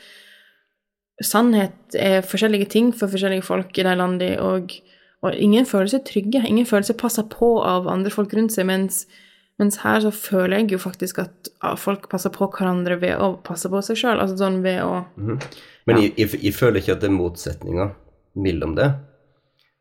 [1.23, 4.75] sannhet er forskjellige ting for forskjellige folk i de landene, og,
[5.23, 6.43] og ingen føler seg trygge.
[6.43, 9.05] Ingen føler seg passa på av andre folk rundt seg, mens,
[9.61, 13.69] mens her så føler jeg jo faktisk at folk passer på hverandre ved å passe
[13.69, 14.17] på seg sjøl.
[14.23, 15.03] Altså sånn ved å
[15.87, 17.93] Men jeg, jeg, jeg føler ikke at det er motsetninger
[18.41, 18.89] mellom det.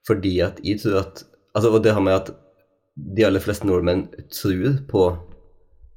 [0.09, 1.25] Fordi at jeg tror at
[1.57, 2.31] altså, Og det har med at
[3.01, 5.03] de aller fleste nordmenn tror på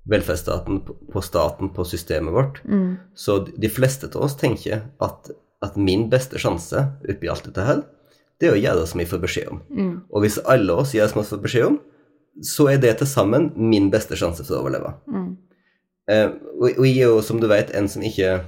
[0.09, 2.61] velferdsstaten, på- staten, på systemet vårt.
[3.15, 5.29] Så de fleste av oss tenker at,
[5.63, 7.83] at min beste sjanse oppi alt dette her,
[8.39, 9.61] det er å gjøre som jeg får beskjed om.
[10.11, 11.77] Og hvis alle oss gjør som vi får beskjed om,
[12.41, 14.93] så er det til sammen min beste sjanse for å overleve.
[16.09, 18.41] Eh, og, og jeg er jo, som du vet, en som ikke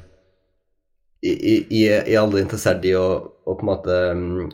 [1.26, 3.06] Jeg, er aldri interessert i å,
[3.50, 4.50] å på en måte mm,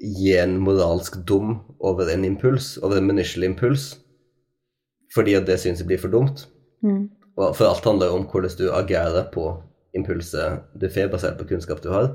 [0.00, 3.98] gi en moralsk dom over en impuls, over en initial impuls,
[5.12, 6.46] fordi at det syns jeg blir for dumt.
[6.80, 7.10] Mm.
[7.36, 9.50] Og for alt handler jo om hvordan du agerer på
[9.96, 12.14] impulset du får, basert på kunnskap du har.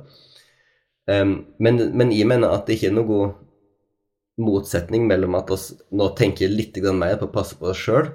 [1.05, 3.19] Um, men, men jeg mener at det ikke er noe
[4.41, 8.09] motsetning mellom at oss nå tenker litt mer på å passe på oss sjøl,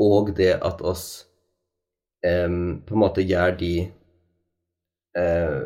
[0.00, 1.26] og det at oss
[2.24, 3.72] em, på en måte gjør de
[5.18, 5.58] eh,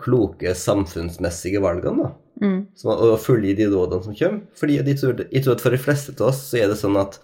[0.00, 2.14] kloke samfunnsmessige valgene, da.
[2.42, 2.56] Mm.
[2.76, 4.42] Som, og følge de rådene som kommer.
[4.60, 6.98] Fordi jeg tror, jeg tror at for de fleste av oss så er det sånn
[7.00, 7.20] at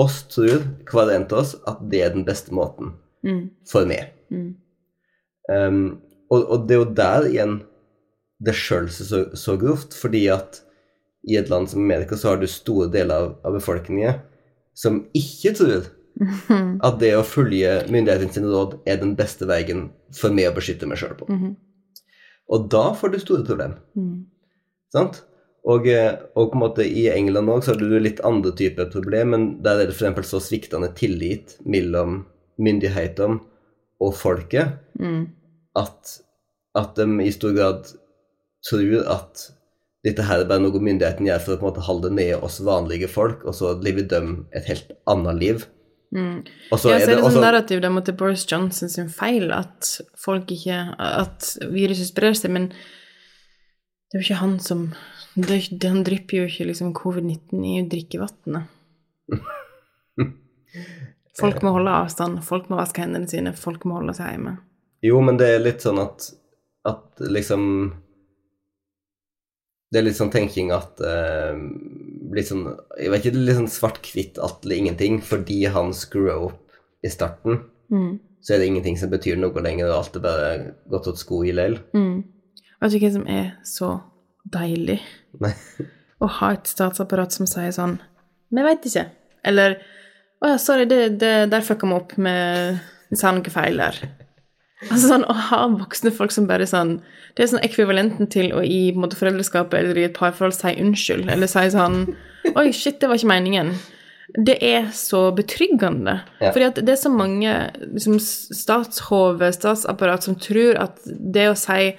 [0.00, 2.94] oss tror, hver en av oss, at det er den beste måten
[3.26, 3.50] Mm.
[3.66, 4.12] for meg.
[4.30, 4.54] Mm.
[5.50, 5.78] Um,
[6.30, 7.56] og, og det er jo der igjen
[8.46, 10.60] det skjølser så, så grovt, fordi at
[11.26, 14.20] i et land som Amerika så har du store deler av, av befolkningen
[14.76, 15.86] som ikke tror
[16.86, 20.88] at det å følge myndighetene sine råd er den beste veien for meg å beskytte
[20.88, 21.28] meg sjøl på.
[21.32, 21.54] Mhm.
[22.46, 23.80] Og da får du store problemer.
[23.98, 24.26] Mm.
[24.94, 25.24] Sant?
[25.66, 28.86] Og, eh, og på en måte i England òg så har du litt andre typer
[28.92, 30.30] problem, men der er det f.eks.
[30.30, 32.20] så sviktende tillit mellom
[32.62, 33.40] myndighetene
[34.00, 35.26] og folket Mm.
[35.76, 36.20] at,
[36.78, 37.90] at de i stor grad
[38.70, 39.50] tror at
[40.06, 42.60] dette her er bare noe myndigheten gjør for å på en måte holde ned oss
[42.64, 44.20] vanlige folk, og så lever de
[44.54, 45.64] et helt annet liv.
[46.14, 46.44] Mm.
[46.70, 49.88] Ja, så er det og sånn narrativ der mot Boris Johnson sin feil at
[50.22, 54.84] folk ikke At viruset sprer seg, men det er jo ikke han som
[55.34, 58.70] det, Han drypper jo ikke liksom covid-19 i drikkevannet.
[61.36, 64.54] Folk må holde avstand, folk må vaske hendene sine, folk må holde seg hjemme.
[65.04, 66.30] Jo, men det er litt sånn at,
[66.88, 67.66] at liksom
[69.92, 71.54] Det er litt sånn tenking at uh,
[72.34, 72.64] Litt sånn
[72.98, 75.20] Jeg vet ikke, litt sånn svart-hvitt alt eller ingenting.
[75.22, 78.16] Fordi han screwer opp i starten, Mm.
[78.42, 80.48] så er det ingenting som betyr noe lenger, og alt er bare
[80.90, 81.76] gått åt sko i leil.
[81.94, 82.24] Mm.
[82.82, 83.90] Vet du hva som er så
[84.50, 84.96] deilig?
[85.38, 85.52] Nei.
[86.24, 87.98] Å ha et statsapparat som sier sånn
[88.50, 89.04] Vi veit ikke.
[89.46, 89.78] Eller
[90.42, 92.80] Å ja, sorry, det, det, der fucka vi opp med
[93.12, 94.00] Vi sa noe feil der.
[94.84, 96.98] Altså sånn, Å ha voksne folk som bare sånn
[97.36, 101.30] Det er sånn ekvivalenten til å i måte, foreldreskapet eller i et parforhold si unnskyld,
[101.32, 102.02] eller si sånn
[102.58, 103.72] Oi, shit, det var ikke meningen.
[104.46, 106.20] Det er så betryggende.
[106.38, 106.52] Ja.
[106.54, 111.96] Fordi at det er så mange liksom, statshove, statsapparat, som tror at det å si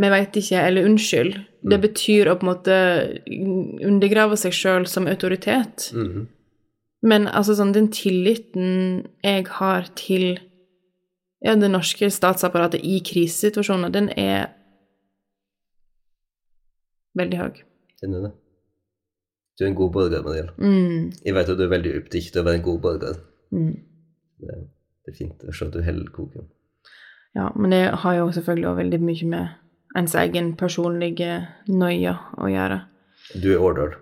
[0.00, 2.76] vi veit ikke, eller unnskyld, det betyr å på en måte
[3.84, 5.90] undergrave seg sjøl som autoritet.
[5.92, 6.28] Mm.
[7.10, 10.38] Men altså sånn, den tilliten jeg har til
[11.44, 14.48] ja, det norske statsapparatet i krisesituasjoner, den er
[17.18, 17.62] veldig høy.
[18.02, 18.32] Den er det.
[19.58, 20.50] Du er en god borger, Mariel.
[20.56, 23.18] Mm, Jeg vet at du er veldig opptatt av å være en god borger.
[23.52, 23.72] mm.
[24.40, 24.54] Det,
[25.04, 26.46] det er fint å se at du holder koken.
[27.36, 31.34] Ja, men det har jo selvfølgelig også veldig mye med ens egen personlige
[31.68, 32.78] noia å gjøre.
[33.42, 33.98] Du er ordered.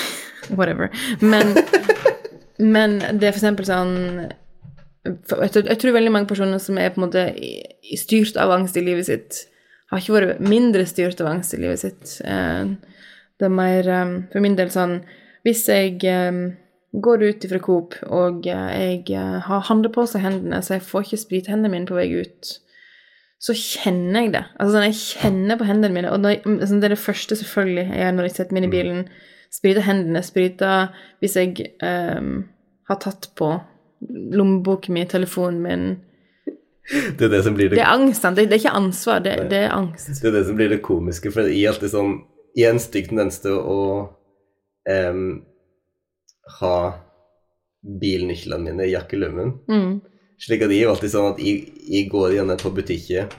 [0.58, 0.90] Whatever.
[1.22, 1.54] Men,
[2.58, 3.94] men det er for eksempel sånn
[5.06, 7.24] jeg, tror- veldig mange personer som er på en måte
[7.98, 9.44] styrt av angst i livet sitt,
[9.90, 12.20] har ikke vært mindre styrt av angst i livet sitt.
[12.24, 12.74] Eh,
[13.38, 15.02] Det er mer eh, for min del sånn
[15.44, 16.38] Hvis jeg eh,
[16.96, 21.50] går ut fra Coop og jeg har handlepose i hendene, så jeg får ikke sprite
[21.52, 22.54] hendene mine på vei ut,
[23.38, 24.44] så kjenner jeg det.
[24.58, 27.84] Altså sånn, Jeg kjenner på hendene mine, og jeg- altså, det er det første selvfølgelig
[27.92, 29.08] jeg gjør når jeg setter meg inn i bilen.
[29.52, 30.70] Sprite hendene, sprite
[31.20, 32.48] hvis jeg um,
[32.88, 33.52] har tatt på
[34.08, 35.86] lommeboken min, telefonen min.
[37.18, 38.38] Det er det som blir det Det er angst, sant?
[38.38, 40.12] Det, det er ikke ansvar, det, det er angst.
[40.22, 42.12] Det er det som blir det komiske, for jeg er alltid sånn
[42.56, 43.80] Jeg har en stygg tendens til å
[44.86, 45.24] um,
[46.60, 46.76] ha
[48.00, 49.50] bilnøklene mine i jakkelommen.
[49.68, 49.90] Mm.
[50.40, 53.34] Slik at jeg er jo alltid sånn at jeg, jeg går gjerne på butikken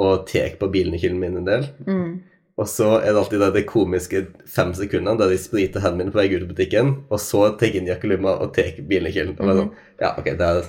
[0.00, 1.68] og tar på bilnøkkelen min en del.
[1.86, 2.10] Mm.
[2.54, 6.14] Og så er det alltid det, det komiske fem sekundene der jeg spriter hendene mine
[6.14, 9.34] på vei ut av butikken, og så tar jeg inn jakkelomma og tar bilnøkkelen.
[9.34, 9.72] Og bare sånn,
[10.04, 10.60] ja, ok, der,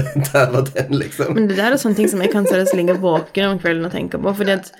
[0.00, 1.30] der, er var den, liksom.
[1.36, 3.94] Men det der er sånne ting som jeg kan seriøst ligge våken om kvelden og
[3.94, 4.72] tenke på, fordi at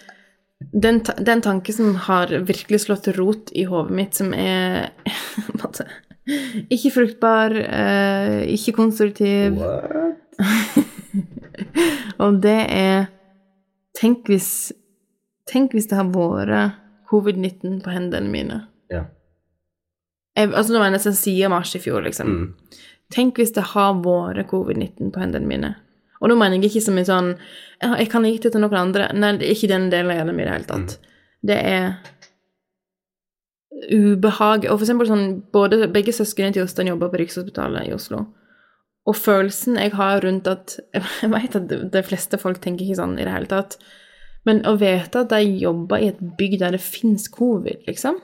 [0.59, 4.91] den, den tanke som har virkelig slått rot i hodet mitt, som er
[6.75, 10.19] ikke fruktbar, eh, ikke konstruktiv, What?
[12.23, 13.09] Og det er
[13.99, 14.71] Tenk hvis
[15.49, 16.76] Tenk hvis det har vært
[17.11, 18.59] covid-19 på hendene mine.
[18.92, 19.05] Ja.
[20.36, 22.28] Jeg, altså Nå mener jeg sånn siden mars i fjor, liksom.
[22.28, 22.80] Mm.
[23.14, 25.70] Tenk hvis det har vært covid-19 på hendene mine.
[26.20, 27.28] Og nå mener jeg ikke som en sånn
[27.80, 29.09] «Ja, Jeg kan gi det til noen andre.
[29.14, 30.96] Nei, det er ikke den delen av hjernen min i det hele tatt.
[31.46, 31.92] Det er
[33.94, 34.66] ubehag.
[34.66, 38.24] Og for eksempel sånn både, Begge søsknene til Jostein jobber på Rikshospitalet i Oslo.
[39.09, 40.74] Og følelsen jeg har rundt at
[41.22, 43.78] Jeg vet at de- de fleste folk tenker ikke sånn i det hele tatt,
[44.49, 48.20] men å vite at de jobber i et bygg der det fins covid, liksom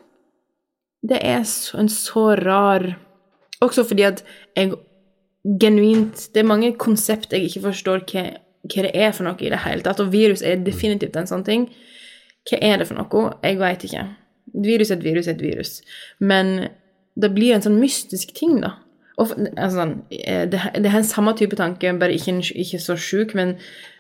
[1.05, 1.45] Det er
[1.79, 2.95] en så rar
[3.61, 4.25] Også fordi at
[4.57, 4.73] jeg
[5.61, 8.25] genuint Det er mange konsept jeg ikke forstår hva,
[8.65, 11.45] hva det er for noe i det hele tatt, og virus er definitivt en sånn
[11.45, 11.67] ting.
[12.49, 13.35] Hva er det for noe?
[13.45, 14.07] Jeg veit ikke.
[14.65, 15.75] Virus er et virus er et virus.
[16.21, 16.71] Men
[17.21, 18.73] det blir en sånn mystisk ting, da.
[19.21, 23.37] Og, altså, eh, det, det er en samme type tanke, bare ikke, ikke så sjuk,
[23.39, 23.55] men,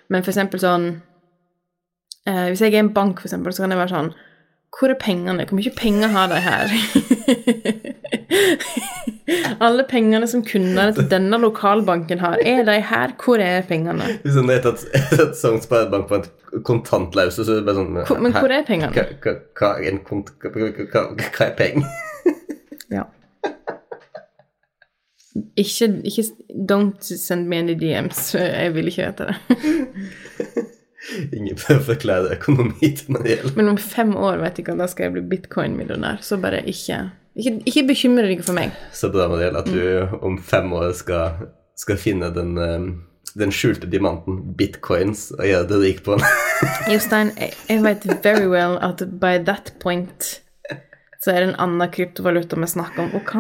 [0.08, 0.88] men for eksempel sånn
[2.28, 4.12] eh, Hvis jeg er i en bank, eksempel, så kan jeg være sånn
[4.74, 5.46] Hvor er pengene?
[5.48, 6.74] Hvor mye penger har de her?
[9.64, 13.14] Alle pengene som kundene til denne lokalbanken har, er de her?
[13.22, 14.18] Hvor er pengene?
[14.24, 14.84] Hvis en er et,
[15.38, 19.06] sånt sparebank på en kontantlause, så er det bare sånn men hvor er pengene?
[19.24, 20.34] Hva, hva, en kont...
[20.42, 21.88] Hva er penger?
[22.92, 23.06] Ja.
[25.56, 26.24] Ikke, ikke
[26.70, 28.34] Don't send me any DMs.
[28.34, 29.36] Jeg vil ikke vite det.
[31.36, 33.56] Ingen prøver å forklare økonomi til meg gjelder.
[33.58, 36.22] Men om fem år vet ikke, da skal jeg bli bitcoin-millionær.
[36.24, 37.02] Så bare ikke
[37.36, 38.70] Ikke, ikke bekymre deg for meg.
[38.94, 42.86] Så bra, Mariel, at du om fem år skal, skal finne den, eh,
[43.34, 46.24] den skjulte diamanten bitcoins og gjøre det rik på den.
[46.94, 50.40] Jostein, jeg, vet very well at by that point
[51.24, 53.14] så er det en annen kryptovaluta vi snakker om.
[53.16, 53.34] Ok.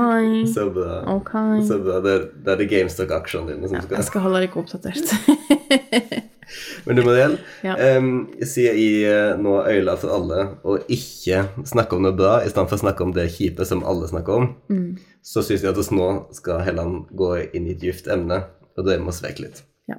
[0.54, 1.02] Så bra.
[1.18, 1.62] Okay.
[1.68, 1.98] Så bra.
[2.00, 5.12] Det, er- det er det GameStop-aksjene dine som skal Jeg skal holde deg oppdatert.
[6.86, 7.74] Men du, Mariel, Ja.
[7.98, 8.10] um,
[8.42, 12.68] siden jeg eh, nå øyla for alle og ikke snakke om noe bra i stedet
[12.68, 14.98] for å snakke om det kjipe som alle snakker om, Mm.
[15.22, 18.42] så syns jeg at oss nå skal heller gå inn i et dypt emne,
[18.76, 19.62] og drømme oss vekk litt.
[19.88, 19.96] Ja.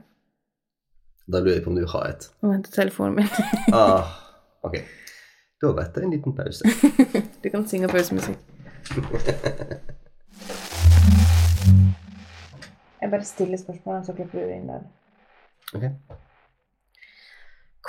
[1.31, 2.29] Da lurer jeg på om du har et.
[2.43, 3.29] Nå venter telefonen min.
[3.73, 4.03] Ah,
[4.67, 4.81] ok.
[5.61, 6.67] Da ble det en liten pause.
[7.41, 8.37] Du kan synge pausemusikk.
[13.01, 14.85] Jeg bare stiller spørsmål, så klipper du inn der.
[15.75, 15.83] Ok.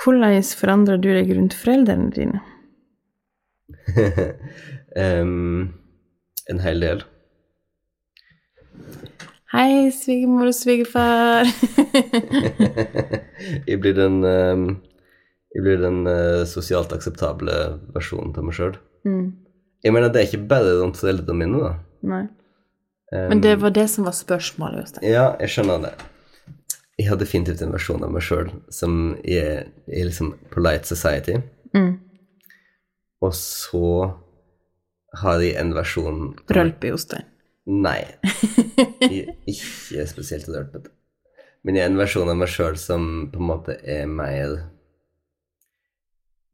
[0.03, 2.41] Hvordan forandrer du deg rundt foreldrene dine?
[4.95, 5.73] um,
[6.51, 7.01] en hel del.
[9.53, 11.47] Hei, svigermor og svigerfar.
[13.69, 14.65] jeg blir den um,
[15.55, 17.55] Jeg blir den uh, sosialt akseptable
[17.95, 18.75] versjonen av meg sjøl.
[19.07, 19.27] mm,
[19.87, 21.73] Jeg mener, det er ikke bare rundt foreldrene mine, da.
[22.11, 22.25] nei.
[23.07, 24.81] Um, Men det var det som var spørsmålet.
[24.83, 25.07] Jostein.
[25.09, 25.93] Ja, jeg skjønner det.
[26.97, 31.37] Jeg har definitivt en versjon av meg sjøl som er, er liksom polite society.
[31.77, 31.99] Mm.
[33.21, 33.89] Og så
[35.21, 36.21] har jeg en versjon
[36.53, 37.27] Rølpe, Jostein.
[37.67, 37.99] Nei.
[39.51, 40.89] Ikke spesielt rølpete.
[41.65, 44.53] Men jeg er en versjon av meg sjøl som på en måte er mer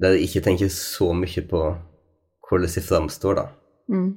[0.02, 1.60] Der jeg ikke tenker så mye på
[2.50, 3.44] hvordan jeg framstår, da.
[3.94, 4.10] Mm.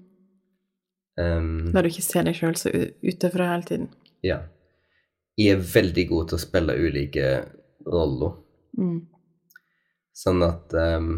[1.16, 2.72] Um, Der du ikke ser deg sjøl så
[3.04, 3.88] utefra hele tiden.
[4.26, 4.40] ja.
[5.36, 7.30] Jeg er veldig god til å spille ulike
[7.86, 8.36] roller.
[8.80, 9.00] Mm.
[10.16, 11.10] Sånn at um,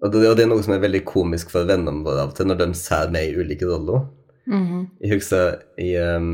[0.00, 2.38] og, det, og det er noe som er veldig komisk for vennene våre av og
[2.38, 4.08] til, når de ser meg i ulike roller.
[4.50, 4.86] Mhm.
[5.04, 6.32] Jeg husker i um,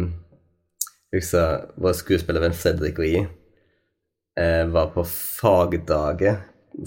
[1.15, 3.27] husker vår skuespillervenn Fredrik og jeg
[4.39, 6.37] eh, var på fagdage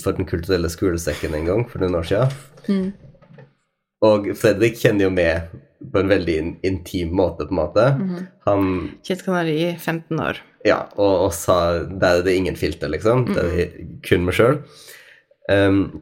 [0.01, 2.35] for Den kulturelle skolesekken en gang for noen år siden.
[2.69, 3.47] Mm.
[4.07, 5.49] Og Fredrik kjenner jo meg
[5.93, 7.87] på en veldig in intim måte, på en måte.
[7.97, 8.27] Mhm.
[8.45, 8.69] Han
[9.07, 10.41] Kjent Kanari, i 15 år.
[10.65, 11.57] Ja, og, og sa
[11.89, 13.25] der er det ingen filter, liksom.
[13.33, 14.59] Der er det kun meg sjøl.
[15.49, 16.01] Um,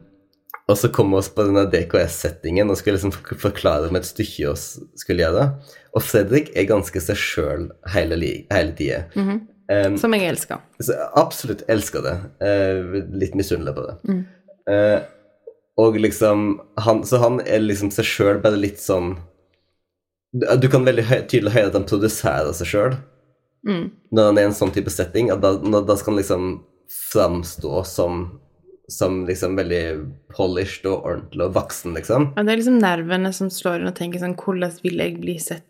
[0.68, 4.50] og så kom vi oss på denne DKS-settingen og skulle liksom forklare om et stykke
[4.52, 4.66] oss
[5.00, 5.46] skulle gjøre.
[5.96, 8.20] Og Fredrik er ganske seg sjøl hele,
[8.52, 9.00] hele tida.
[9.16, 9.40] Mhm.
[9.72, 10.60] um, Som jeg elsker.
[10.82, 12.14] så absolutt elsker det.
[12.44, 13.96] Uh, litt misunnelig på det.
[14.10, 14.20] Mm.
[14.70, 15.00] Eh,
[15.80, 19.14] og liksom han, Så han er liksom seg sjøl bare litt sånn
[20.32, 22.98] Du du kan veldig høy, tydelig høre at han produserer seg sjøl
[23.66, 23.90] Mm.
[24.12, 25.30] når han er i en sånn type setting.
[25.30, 26.44] At da, da skal han liksom
[27.12, 28.40] framstå som
[28.90, 29.82] som liksom veldig
[30.34, 32.24] polished og ordentlig og voksen, liksom.
[32.34, 35.36] Ja, det er liksom nervene som slår inn og tenker sånn Hvordan vil jeg bli
[35.38, 35.62] sett?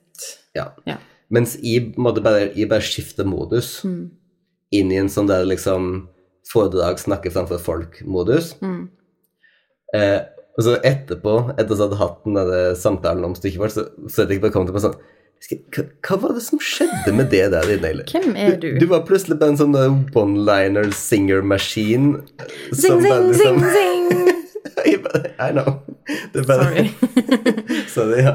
[0.57, 0.71] Ja.
[0.89, 0.97] Ja.
[1.31, 4.11] Mens jeg bare, jeg bare skifter modus Mm.
[4.73, 6.09] inn i en sånn der liksom
[6.51, 8.55] foredrag, snakke framfor folk-modus.
[8.63, 8.89] Mm.
[9.95, 10.21] Eh,
[10.59, 13.87] og så etterpå, etter at jeg hadde hatt den der samtalen om stykket vårt, så
[14.13, 14.99] Fredrik bare kom til meg sånn
[15.41, 18.05] hva, hva var det som skjedde med det der inne, Eller?
[18.13, 18.67] Hvem er du?
[18.83, 19.89] Du var plutselig bare en sånn der
[20.21, 22.11] one-liner singer-maskin.
[22.77, 24.11] Zing, zing, zing, zing!
[24.91, 25.79] Jeg bare- I know.
[26.35, 26.85] Det er bare, Sorry.
[27.95, 28.35] Sorry, ja.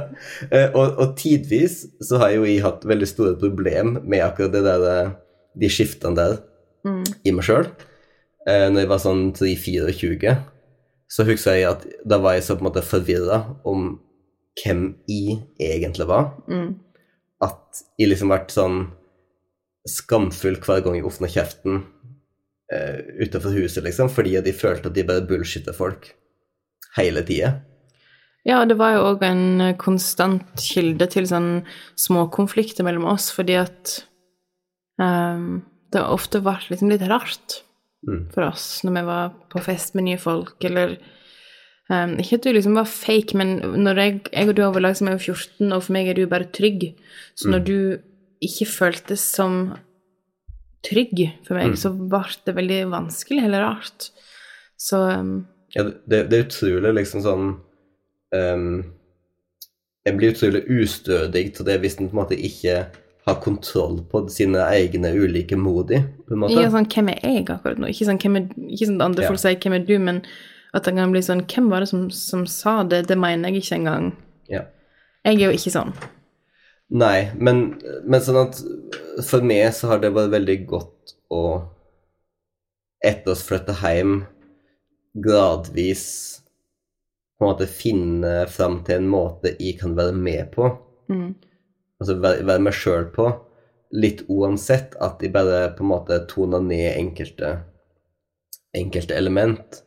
[0.50, 4.64] Eh, og, og tidvis så har jo jeg hatt veldig store problem med akkurat det
[4.66, 5.14] der, eh,
[5.62, 6.38] de skiftene der
[6.86, 7.02] Mm.
[7.26, 7.66] i meg sjøl.
[8.46, 10.34] Eh, når jeg var sånn 3-24,
[11.12, 13.96] så husker jeg at da var jeg så på en måte forvirra om
[14.62, 16.32] hvem jeg egentlig var.
[16.50, 16.78] Mm.
[17.44, 18.80] At jeg liksom vært sånn
[19.90, 21.84] skamfull hver gang jeg åpna kjeften
[22.74, 26.10] uh, utenfor huset, liksom, fordi de følte at de bare bullshitta folk
[26.96, 27.58] hele tida.
[28.46, 31.66] Ja, det var jo òg en konstant kilde til sånn
[31.98, 33.96] småkonflikter mellom oss, fordi at
[35.02, 37.65] um, det ofte ble liksom litt rart
[38.06, 38.26] Mm.
[38.34, 40.98] for oss når vi var på fest med nye folk, eller
[41.90, 45.00] um, Ikke at du liksom var fake, men når jeg, jeg og du har vært
[45.00, 46.92] som jeg var 14, og for meg er du bare trygg,
[47.36, 47.78] så når du
[48.46, 49.76] ikke føltes som
[50.86, 54.10] trygg for meg, så ble det veldig vanskelig eller rart.
[54.78, 55.46] Så um,
[55.76, 57.48] Ja, det, det er utrolig liksom sånn
[58.36, 58.84] um,
[60.06, 62.84] Jeg blir utrolig ustødig til det hvis en på en måte ikke
[63.26, 65.98] har kontroll på sine egne ulike modi,
[66.28, 66.54] på en måte.
[66.54, 69.30] Ikke sånn 'hvem er jeg akkurat nå?' Ikke sånn, hvem er, ikke sånn andre Ja.
[69.30, 70.22] folk sier 'hvem er du', men
[70.74, 73.64] at det kan bli sånn 'hvem var det som, som sa det?' Det mener jeg
[73.64, 74.14] ikke engang.
[74.48, 74.62] Ja.
[75.26, 75.94] Jeg er jo ikke sånn.
[76.92, 78.62] Nei, men, men sånn at
[79.26, 81.64] for meg så har det vært veldig godt å
[83.04, 84.26] etter oss flytte hjem
[85.16, 86.42] gradvis
[87.38, 90.70] på en måte finne fram til en måte jeg kan være med på.
[91.10, 91.36] Mm.
[92.02, 93.30] Altså være, være meg sjøl på.
[93.96, 97.54] Litt uansett at de bare på en måte toner ned enkelte
[98.76, 99.82] enkelte element.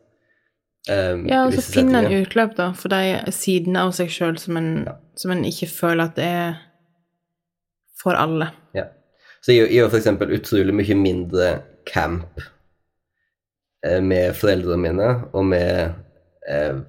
[0.89, 4.57] Um, Ja, og så finne en utløp, da, for de sidene av seg sjøl som,
[4.57, 4.95] en- Ja.
[5.21, 6.55] som en ikke føler at det er
[8.01, 8.49] for alle.
[8.75, 8.87] Ja.
[9.43, 10.07] Så jeg, gjør f.eks.
[10.41, 11.51] utrolig mye mindre
[11.85, 12.41] camp
[13.85, 15.93] eh, med foreldrene mine og med
[16.49, 16.81] eh,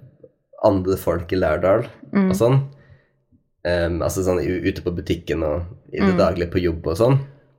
[0.64, 2.30] andre folk i Lærdal Mm.
[2.32, 2.62] og sånn.
[3.68, 6.18] Em, altså sånn ute på butikken og i det Mm.
[6.18, 7.18] daglige på jobb og sånn,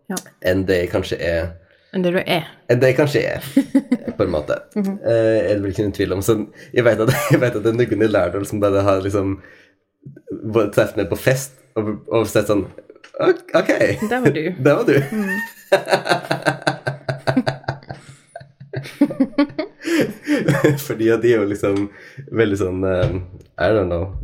[0.09, 0.17] Ja.
[0.43, 1.53] enn det jeg kanskje er
[1.93, 2.47] Enn det du er.
[2.71, 3.41] enn det jeg kanskje er,
[4.17, 4.57] på en måte.
[4.77, 4.99] mm -hmm.
[5.05, 6.23] uh, er det vel ikke noen tvil om.
[6.23, 7.09] Så jeg vet at,
[7.43, 9.43] at er noen i Lærdal som bare har liksom
[10.73, 12.67] truffet meg på fest og, og sett sånn
[13.21, 13.69] Ok.
[14.09, 14.55] Der var du.
[14.65, 14.95] Der var du.
[20.79, 21.91] Fordi at de er jo liksom
[22.33, 23.23] veldig sånn um,
[23.59, 24.15] I don't know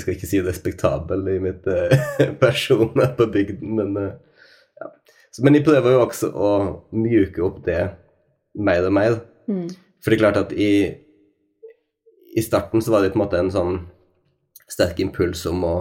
[0.00, 1.92] Jeg skal ikke si respektabel i mitt uh,
[2.40, 2.88] person
[3.18, 4.14] på bygden, men eh,
[4.80, 4.88] ja.
[5.28, 6.50] Så, Men jeg prøver jo også å
[6.96, 7.82] mjuke opp det
[8.56, 9.18] mer og mer.
[9.44, 9.66] Mm.
[10.00, 10.70] For det er klart at i,
[12.32, 13.76] i starten så var det på en måte en sånn
[14.70, 15.74] sterk impuls om å,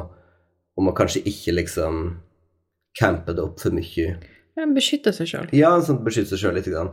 [0.76, 2.04] om å kanskje ikke liksom
[3.00, 4.18] campe det opp for mye.
[4.60, 5.52] Ja, Beskytte seg sjøl.
[5.56, 6.68] Ja, sånn beskytte seg sjøl litt.
[6.68, 6.92] Grann.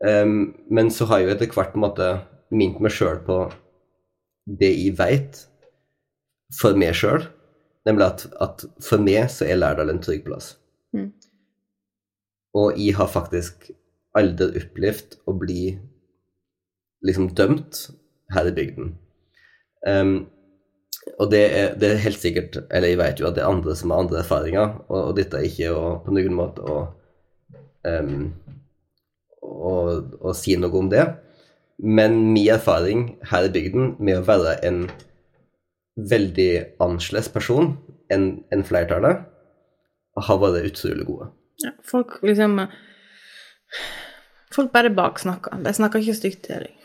[0.00, 2.08] Um, men så har jeg jo etter hvert på en måte
[2.54, 3.42] minnet meg sjøl på
[4.48, 5.44] det jeg veit
[6.58, 7.26] for meg sjøl.
[7.84, 10.54] Nemlig at, at for meg så er Lærdal en trygg plass.
[10.96, 11.10] Mm.
[12.56, 13.68] Og jeg har faktisk
[14.16, 15.62] aldri opplevd å bli
[17.04, 17.88] liksom dømt
[18.32, 18.94] her i bygden.
[19.84, 20.14] Um,
[21.20, 23.74] og det er, det er helt sikkert, eller jeg vet jo at det er andre
[23.76, 26.78] som har andre erfaringer, og, og dette er ikke å, på noen måte å,
[27.84, 28.30] um,
[29.44, 29.74] å,
[30.24, 31.04] å si noe om det.
[31.84, 34.86] Men min erfaring her i bygden med å være en
[35.96, 36.50] veldig
[36.82, 37.74] annerledes person
[38.12, 39.24] enn en flertallet,
[40.28, 41.30] har vært utrolig gode.
[41.64, 42.60] Ja, folk liksom
[44.54, 45.56] Folk bare baksnakker.
[45.64, 46.74] De snakker ikke stygt til deg.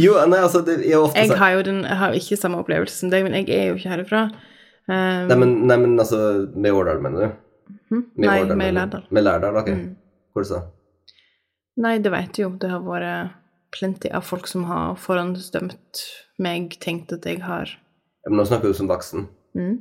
[0.00, 2.96] Jo, nei, altså, det er ofte Jeg har jo den, jeg har ikke samme opplevelse
[3.02, 4.22] som deg, men jeg er jo ikke herifra.
[4.88, 6.18] Um, Nei, men, nei, men altså
[6.54, 7.74] Med Årdal, mener du?
[7.90, 8.00] hm?
[8.16, 8.72] Med Nei, Årdal, med?
[8.76, 9.04] Lærdal.
[9.10, 9.70] Med Lærdal, ok.
[9.74, 9.84] Mm.
[10.34, 10.60] Hvor sa
[11.84, 12.50] Nei, det vet du jo.
[12.60, 13.34] Det har vært
[13.74, 16.02] plenty av folk som har forhåndsdømt
[16.38, 17.66] meg, tenkt at jeg har
[18.24, 19.26] Ja, men nå snakker du som voksen.
[19.54, 19.74] mm,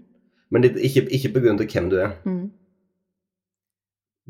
[0.52, 2.12] Men det, ikke, ikke på grunn av hvem du er.
[2.26, 2.44] mm.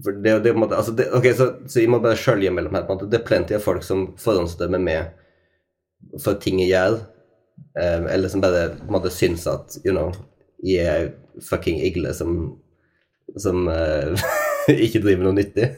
[0.03, 2.49] For det, det på en måte, altså det, ok, så, så jeg må bare skjølge
[2.51, 2.85] mellom her.
[2.87, 3.09] på en måte.
[3.11, 5.11] Det er plenty av folk som forhåndsdømmer med
[6.23, 6.95] for ting jeg gjør,
[7.79, 10.09] eh, eller som bare på en måte syns at you know,
[10.65, 11.11] jeg er
[11.45, 12.57] fucking igle som,
[13.37, 14.17] som eh,
[14.85, 15.69] ikke driver noe nyttig.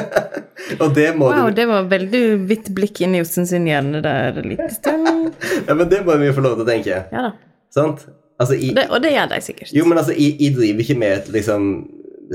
[0.82, 4.00] Og det må Wow, du det var veldig hvitt blikk inn i Jostein sin hjerne
[4.04, 5.34] der litt stund.
[5.68, 7.02] Ja, men det må vi få lov til å tenke.
[7.12, 7.34] Ja da.
[7.74, 8.06] Sant?
[8.40, 9.74] Altså, jeg, Det, og det gjør de sikkert.
[9.74, 11.68] Jo, men altså, jeg, jeg driver ikke med et liksom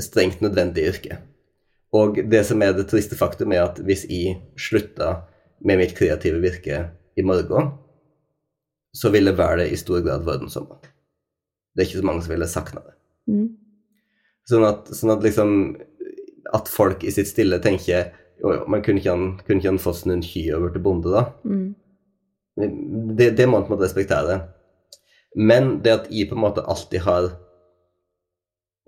[0.00, 1.18] strengt nødvendig yrke.
[1.96, 5.14] Og det som er det triste faktum, er at hvis jeg slutta
[5.66, 6.84] med mitt kreative virke
[7.18, 7.72] i morgen,
[8.96, 10.84] så ville været i stor grad vært den sommeren.
[11.74, 12.94] Det er ikke så mange som ville sakna det.
[13.30, 13.48] Mm.
[14.50, 15.50] Sånn at, sånn at liksom
[16.56, 19.82] At folk i sitt stille tenker Jo, jo, men kunne ikke han, kunne ikke han
[19.82, 21.26] fått noen en ky over til bonde, da?
[21.44, 21.66] Mm.
[23.18, 24.38] Det, det må man på en måte respektere.
[25.36, 27.28] Men det at jeg på en måte alltid har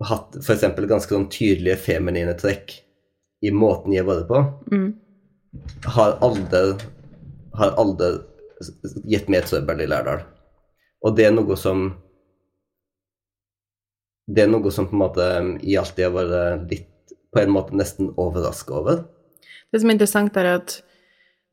[0.09, 0.65] hatt f.eks.
[0.89, 2.73] ganske sånn tydelige feminine trekk
[3.45, 4.41] i måten jeg har vært på,
[4.73, 4.89] Mm.
[5.95, 6.63] har aldri,
[7.59, 8.09] har aldri
[9.05, 10.23] gitt meg trøbbel i Lærdal.
[11.05, 11.91] Og det er noe som
[14.27, 15.27] det er noe som på en måte
[15.61, 16.89] jeg alltid har vært litt
[17.33, 18.99] På en måte nesten overraska over.
[19.73, 20.75] Det som er interessant, er at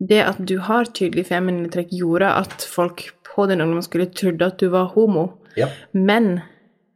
[0.00, 4.60] det at du har tydelig feminine trekk, gjorde at folk på din ungdomsskole trodde at
[4.60, 5.24] du var homo.
[5.56, 5.70] Ja.
[5.96, 6.42] Men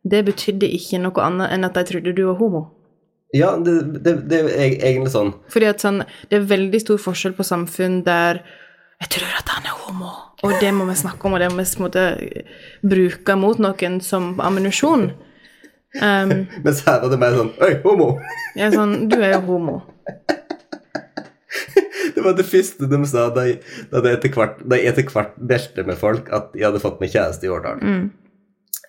[0.05, 2.67] det betydde ikke noe annet enn at de trodde du var homo.
[3.35, 7.33] Ja, det, det, det er egentlig sånn Fordi at sånn, det er veldig stor forskjell
[7.35, 8.45] på samfunn der
[9.03, 10.13] jeg tror at han er homo,
[10.47, 12.05] og det må vi snakke om, og det må vi på en måte
[12.87, 15.09] bruke mot noen som ammunisjon.
[15.95, 18.09] Um, Mens her var det mer sånn Oi, homo!
[18.57, 19.77] jeg er sånn, du er jo homo.
[22.15, 23.61] Det var det første de sa da jeg,
[23.93, 27.01] da jeg etter hvert, da jeg etter hvert delte med folk at jeg hadde fått
[27.03, 27.79] meg kjæreste i Årdal.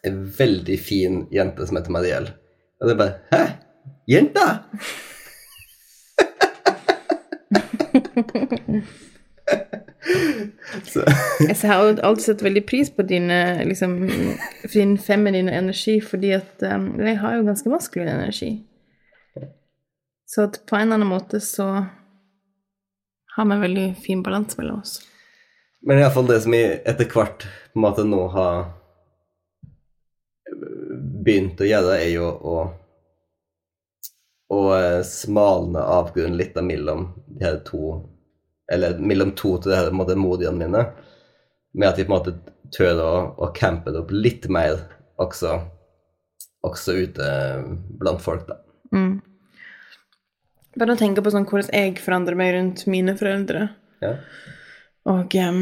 [0.06, 2.28] En veldig fin jente som heter Mariell.
[2.82, 3.44] Og det bare Hæ?
[4.10, 4.48] Jenta?
[10.84, 11.04] Så,
[11.48, 13.98] Jeg har alltid sett veldig pris på dine, liksom,
[14.74, 18.52] din feminine energi, fordi at um, jeg har jo ganske maskulin energi.
[20.26, 21.68] Så at på en eller annen måte så
[23.36, 25.02] har vi en veldig fin balanse mellom oss.
[25.86, 28.64] men iallfall det som jeg etter hvert på en måte nå har
[31.26, 32.58] begynt å gjøre, er jo å
[34.48, 38.04] å eh, smalne avgrunnen litt mellom de her to
[38.72, 40.84] Eller mellom to til det her måte, modiene mine.
[41.76, 42.36] Med at de på en måte
[42.74, 44.80] tør å, å campe det opp litt mer
[45.22, 45.60] også,
[46.66, 47.30] også ute
[48.00, 48.60] blant folk, da.
[48.96, 49.20] Mm.
[50.76, 53.70] Bare å tenke på sånn hvordan jeg forandrer meg rundt mine foreldre.
[54.04, 54.16] Ja.
[55.08, 55.62] Og um,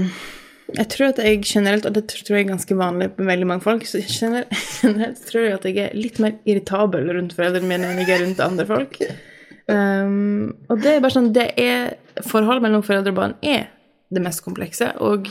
[0.74, 3.66] jeg tror at jeg generelt, og det tror jeg er ganske vanlig på veldig mange
[3.66, 7.92] folk, så generelt, generelt tror jeg at jeg er litt mer irritabel rundt foreldrene mine
[7.92, 9.00] enn jeg er rundt andre folk.
[9.72, 11.94] Em, og det er bare sånn, det er,
[12.28, 13.70] forholdet mellom foreldre og barn er
[14.14, 15.30] det mest komplekse, og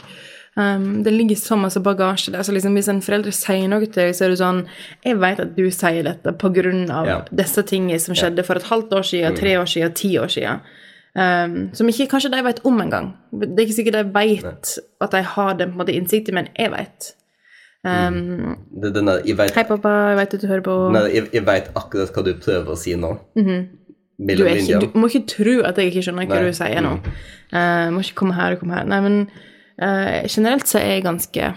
[0.56, 4.00] um, det ligger så masse bagasje der, så liksom hvis en forelder sier noe til
[4.00, 4.62] deg, så er det sånn,
[5.04, 7.18] jeg vet at du sier dette på grunn av Ja.
[7.30, 10.64] disse tingene som skjedde for et halvt år siden, tre år siden, ti år siden.
[11.14, 13.10] Um, som ikke kanskje de vet om engang.
[13.36, 16.48] Det er ikke sikkert de vet at de har den på en måte innsikten, men
[16.56, 17.10] jeg vet.
[17.84, 20.74] Um, Det, den der, jeg vet, Hei, pappa, jeg vet at du hører på.
[20.94, 23.10] nei, jeg, jeg vet akkurat hva du prøver å si nå.
[23.34, 23.42] Du,
[24.22, 24.86] Mellom linjene.
[24.86, 26.50] du må ikke tro at jeg ikke skjønner hva Nei.
[26.50, 26.94] du sier nå.
[27.52, 28.88] Uh, må ikke komme her og komme her.
[28.88, 29.18] Nei, men
[29.82, 31.52] uh, generelt så er jeg ganske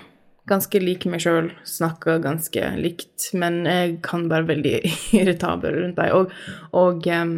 [0.45, 4.75] ganske lik meg sjøl, snakker ganske likt, men jeg kan være veldig
[5.19, 6.13] irritabel rundt deg.
[6.13, 6.33] Og,
[6.77, 7.37] og um,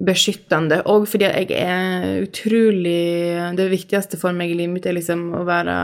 [0.00, 0.82] beskyttende.
[0.88, 5.44] Og fordi jeg er utrolig Det viktigste for meg i livet mitt er liksom å
[5.48, 5.76] være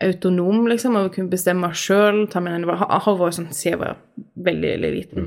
[0.00, 2.24] autonom, liksom, og kunne bestemme sjøl.
[2.32, 3.96] Har vært sånn siden jeg var
[4.40, 5.26] veldig, veldig liten.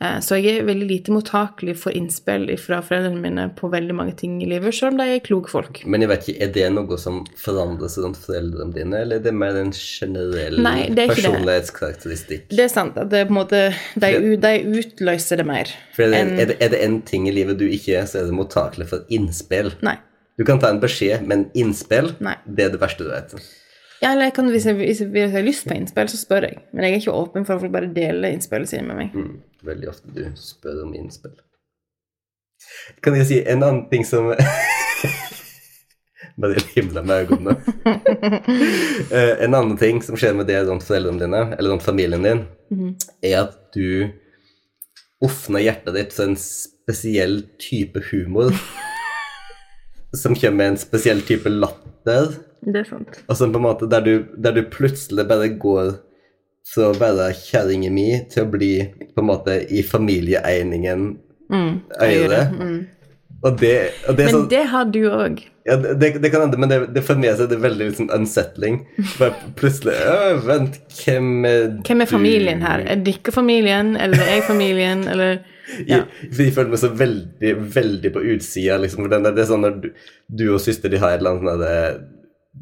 [0.00, 4.16] Eh, Så jeg er veldig lite mottakelig for innspill fra foreldrene mine på veldig mange
[4.16, 5.82] ting i livet, sjøl om de er kloke folk.
[5.86, 9.26] Men jeg vet ikke, er det noe som forandrer seg rundt foreldrene dine, eller er
[9.26, 11.34] det mer en generell Nei, er ikke
[12.24, 12.40] det.
[12.50, 13.62] Det er sant at det er på en måte
[14.00, 14.10] De,
[14.40, 15.70] de utløser det mer.
[15.96, 18.08] For er det, en, er, det, er det en ting i livet du ikke er,
[18.10, 19.74] så er det mottakelig for innspill.
[19.84, 19.98] Nei.
[20.34, 22.34] Du kan ta en beskjed, men innspill, Nei.
[22.44, 23.36] det er det verste du vet.
[24.04, 26.18] Ja, eller jeg kan, hvis, jeg, hvis jeg hvis jeg har lyst på innspill, så
[26.20, 26.58] spør jeg.
[26.72, 29.14] Men jeg er ikke åpen for at folk bare deler innspillene sine med meg.
[29.16, 31.32] Mm, veldig ofte du spør om innspill.
[33.04, 34.30] Kan jeg si en annen ting som
[36.40, 37.56] Bare himla med øynene.
[39.14, 42.40] Eh, en annen ting som skjer med det rundt foreldrene dine, eller rundt familien din,
[43.22, 44.08] er at du
[45.22, 48.50] åpner hjertet ditt for en spesiell type humor.
[50.16, 52.34] som kommer med en spesiell type latter.
[52.64, 53.20] Det er sant.
[53.28, 55.94] Og sånn på en måte der du, der du plutselig bare går
[56.64, 58.72] fra å være kjerringa mi til å bli
[59.12, 61.12] på en måte i familieeiningen
[61.50, 62.50] Mm, Øyre.
[62.60, 62.86] Mm.
[63.42, 65.42] Og det, og det Men sånn det har du òg.
[65.68, 68.08] ja, det, det kan hende, men det, det for meg så er det veldig liksom
[68.14, 68.78] unsettling.
[69.18, 71.82] Bare plutselig øh, Vent, hvem er du?
[71.84, 72.86] Hvem er familien du?» her?
[72.88, 75.36] Er dere familien, eller er jeg familien, eller
[75.84, 76.00] ja.
[76.00, 79.04] Jeg, jeg føler meg så veldig, veldig på utsida, liksom.
[79.04, 79.88] For den det er sånn når du,
[80.28, 82.10] du og søster de har et eller annet sånn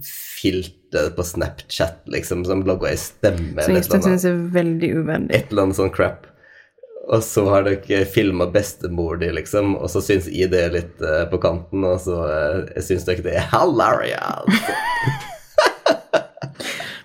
[0.00, 4.04] filter på Snapchat, liksom, som blogger ei stemme Som et annet.
[4.04, 5.34] syns er veldig uverdig.
[5.36, 6.26] et eller annet sånn crap.
[7.12, 11.00] Og så har dere filma bestemor di, liksom, og så syns jeg det er litt
[11.02, 14.46] uh, på kanten, og så uh, syns dere det er hilarious.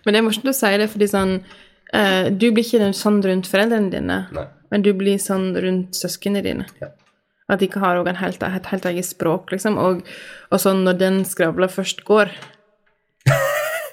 [0.06, 3.48] Men det er morsomt å si det, fordi sånn uh, Du blir ikke sånn rundt
[3.50, 4.46] foreldrene dine, Nei.
[4.72, 6.66] men du blir sånn rundt søsknene dine.
[6.80, 6.88] Ja.
[7.52, 9.78] At de ikke har en helt, et helt eget språk, liksom.
[9.80, 10.02] Og,
[10.52, 12.28] og sånn når den skravla først går,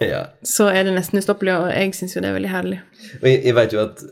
[0.09, 0.21] ja.
[0.43, 2.81] så er det nesten ustoppelig, og jeg syns jo det er veldig herlig.
[3.23, 4.05] Og jeg, jeg vet jo at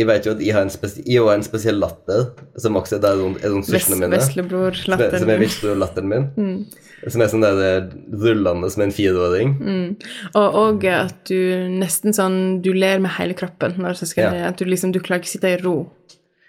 [0.00, 2.22] Jeg vet jo at jeg har en, spes jeg har en spesiell latter,
[2.58, 4.08] som også er der er rundt Ves søstrene mine.
[4.08, 5.20] Som er, Veslebror-latteren.
[5.20, 6.24] som er veslebror-latteren min.
[7.12, 7.90] Som er sånn der eh,
[8.22, 9.52] rullende som en fireåring.
[10.32, 14.48] Og, og at du nesten sånn Du ler med hele kroppen når søsken Ja.
[14.48, 15.76] At du liksom Du klarer ikke å sitte i ro.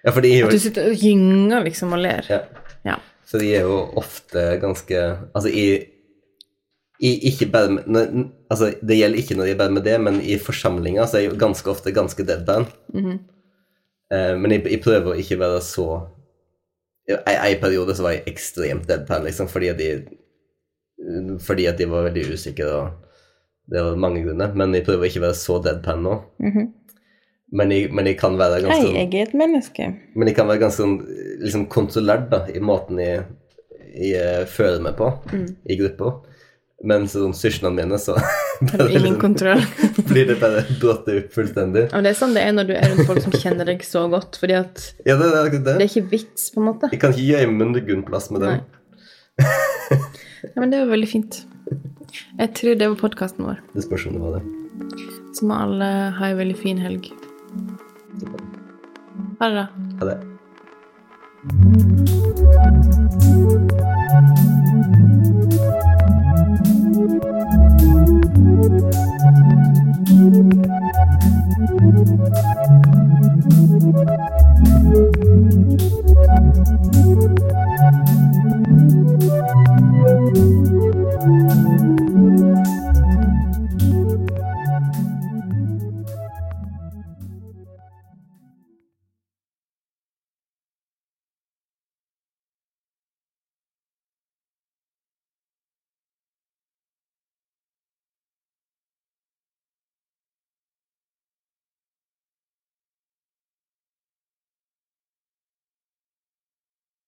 [0.05, 2.23] Ja, for At du sitter og gynger liksom og ler.
[2.29, 2.43] ja.
[2.87, 2.97] Ja.
[3.27, 5.92] Så de er jo ofte ganske Altså, jeg i
[7.01, 11.05] ikke bare med, Altså, det gjelder ikke når er bare med det, men i forsamlinger
[11.05, 12.67] så er jeg ganske ofte ganske deadpan.
[14.13, 15.87] uh, men jeg, jeg prøver å ikke være så
[17.09, 20.03] I en periode så var jeg ekstremt deadpan, liksom, fordi at de
[21.39, 22.91] Fordi at de var veldig usikre, og
[23.67, 24.53] det var mange grunner.
[24.55, 26.13] Men jeg prøver å ikke være så deadpan nå.
[27.51, 29.93] men, jeg, men jeg kan være ganske Hei, jeg er et menneske.
[30.15, 30.95] men jeg kan være ganske sånn
[31.43, 33.25] liksom kontrollert da, i måten jeg,
[33.93, 35.09] jeg fører meg på
[35.69, 36.13] i gruppa.
[36.83, 39.61] Mens sånn søsknene mine, så Har du ingen kontroll.
[40.09, 41.85] blir det bare brått opp fullstendig.
[41.95, 44.01] Og det er sånn det er når du er rundt folk som kjenner deg så
[44.11, 45.75] godt, fordi at Ja, det, det det det.
[45.77, 46.89] er ikke vits, på en måte.
[46.91, 48.59] Jeg kan ikke gjemme munngunplass med dem.
[49.39, 51.39] Ja, men det var veldig fint.
[52.37, 53.63] Jeg tror det var podkasten vår.
[53.73, 54.43] Det spørs om det var det.
[55.39, 55.87] Så må alle
[56.19, 57.07] ha ei veldig fin helg.
[59.39, 59.65] Ha det, da.
[60.03, 60.19] Ha det.
[67.23, 67.81] Thank
[74.31, 74.42] you.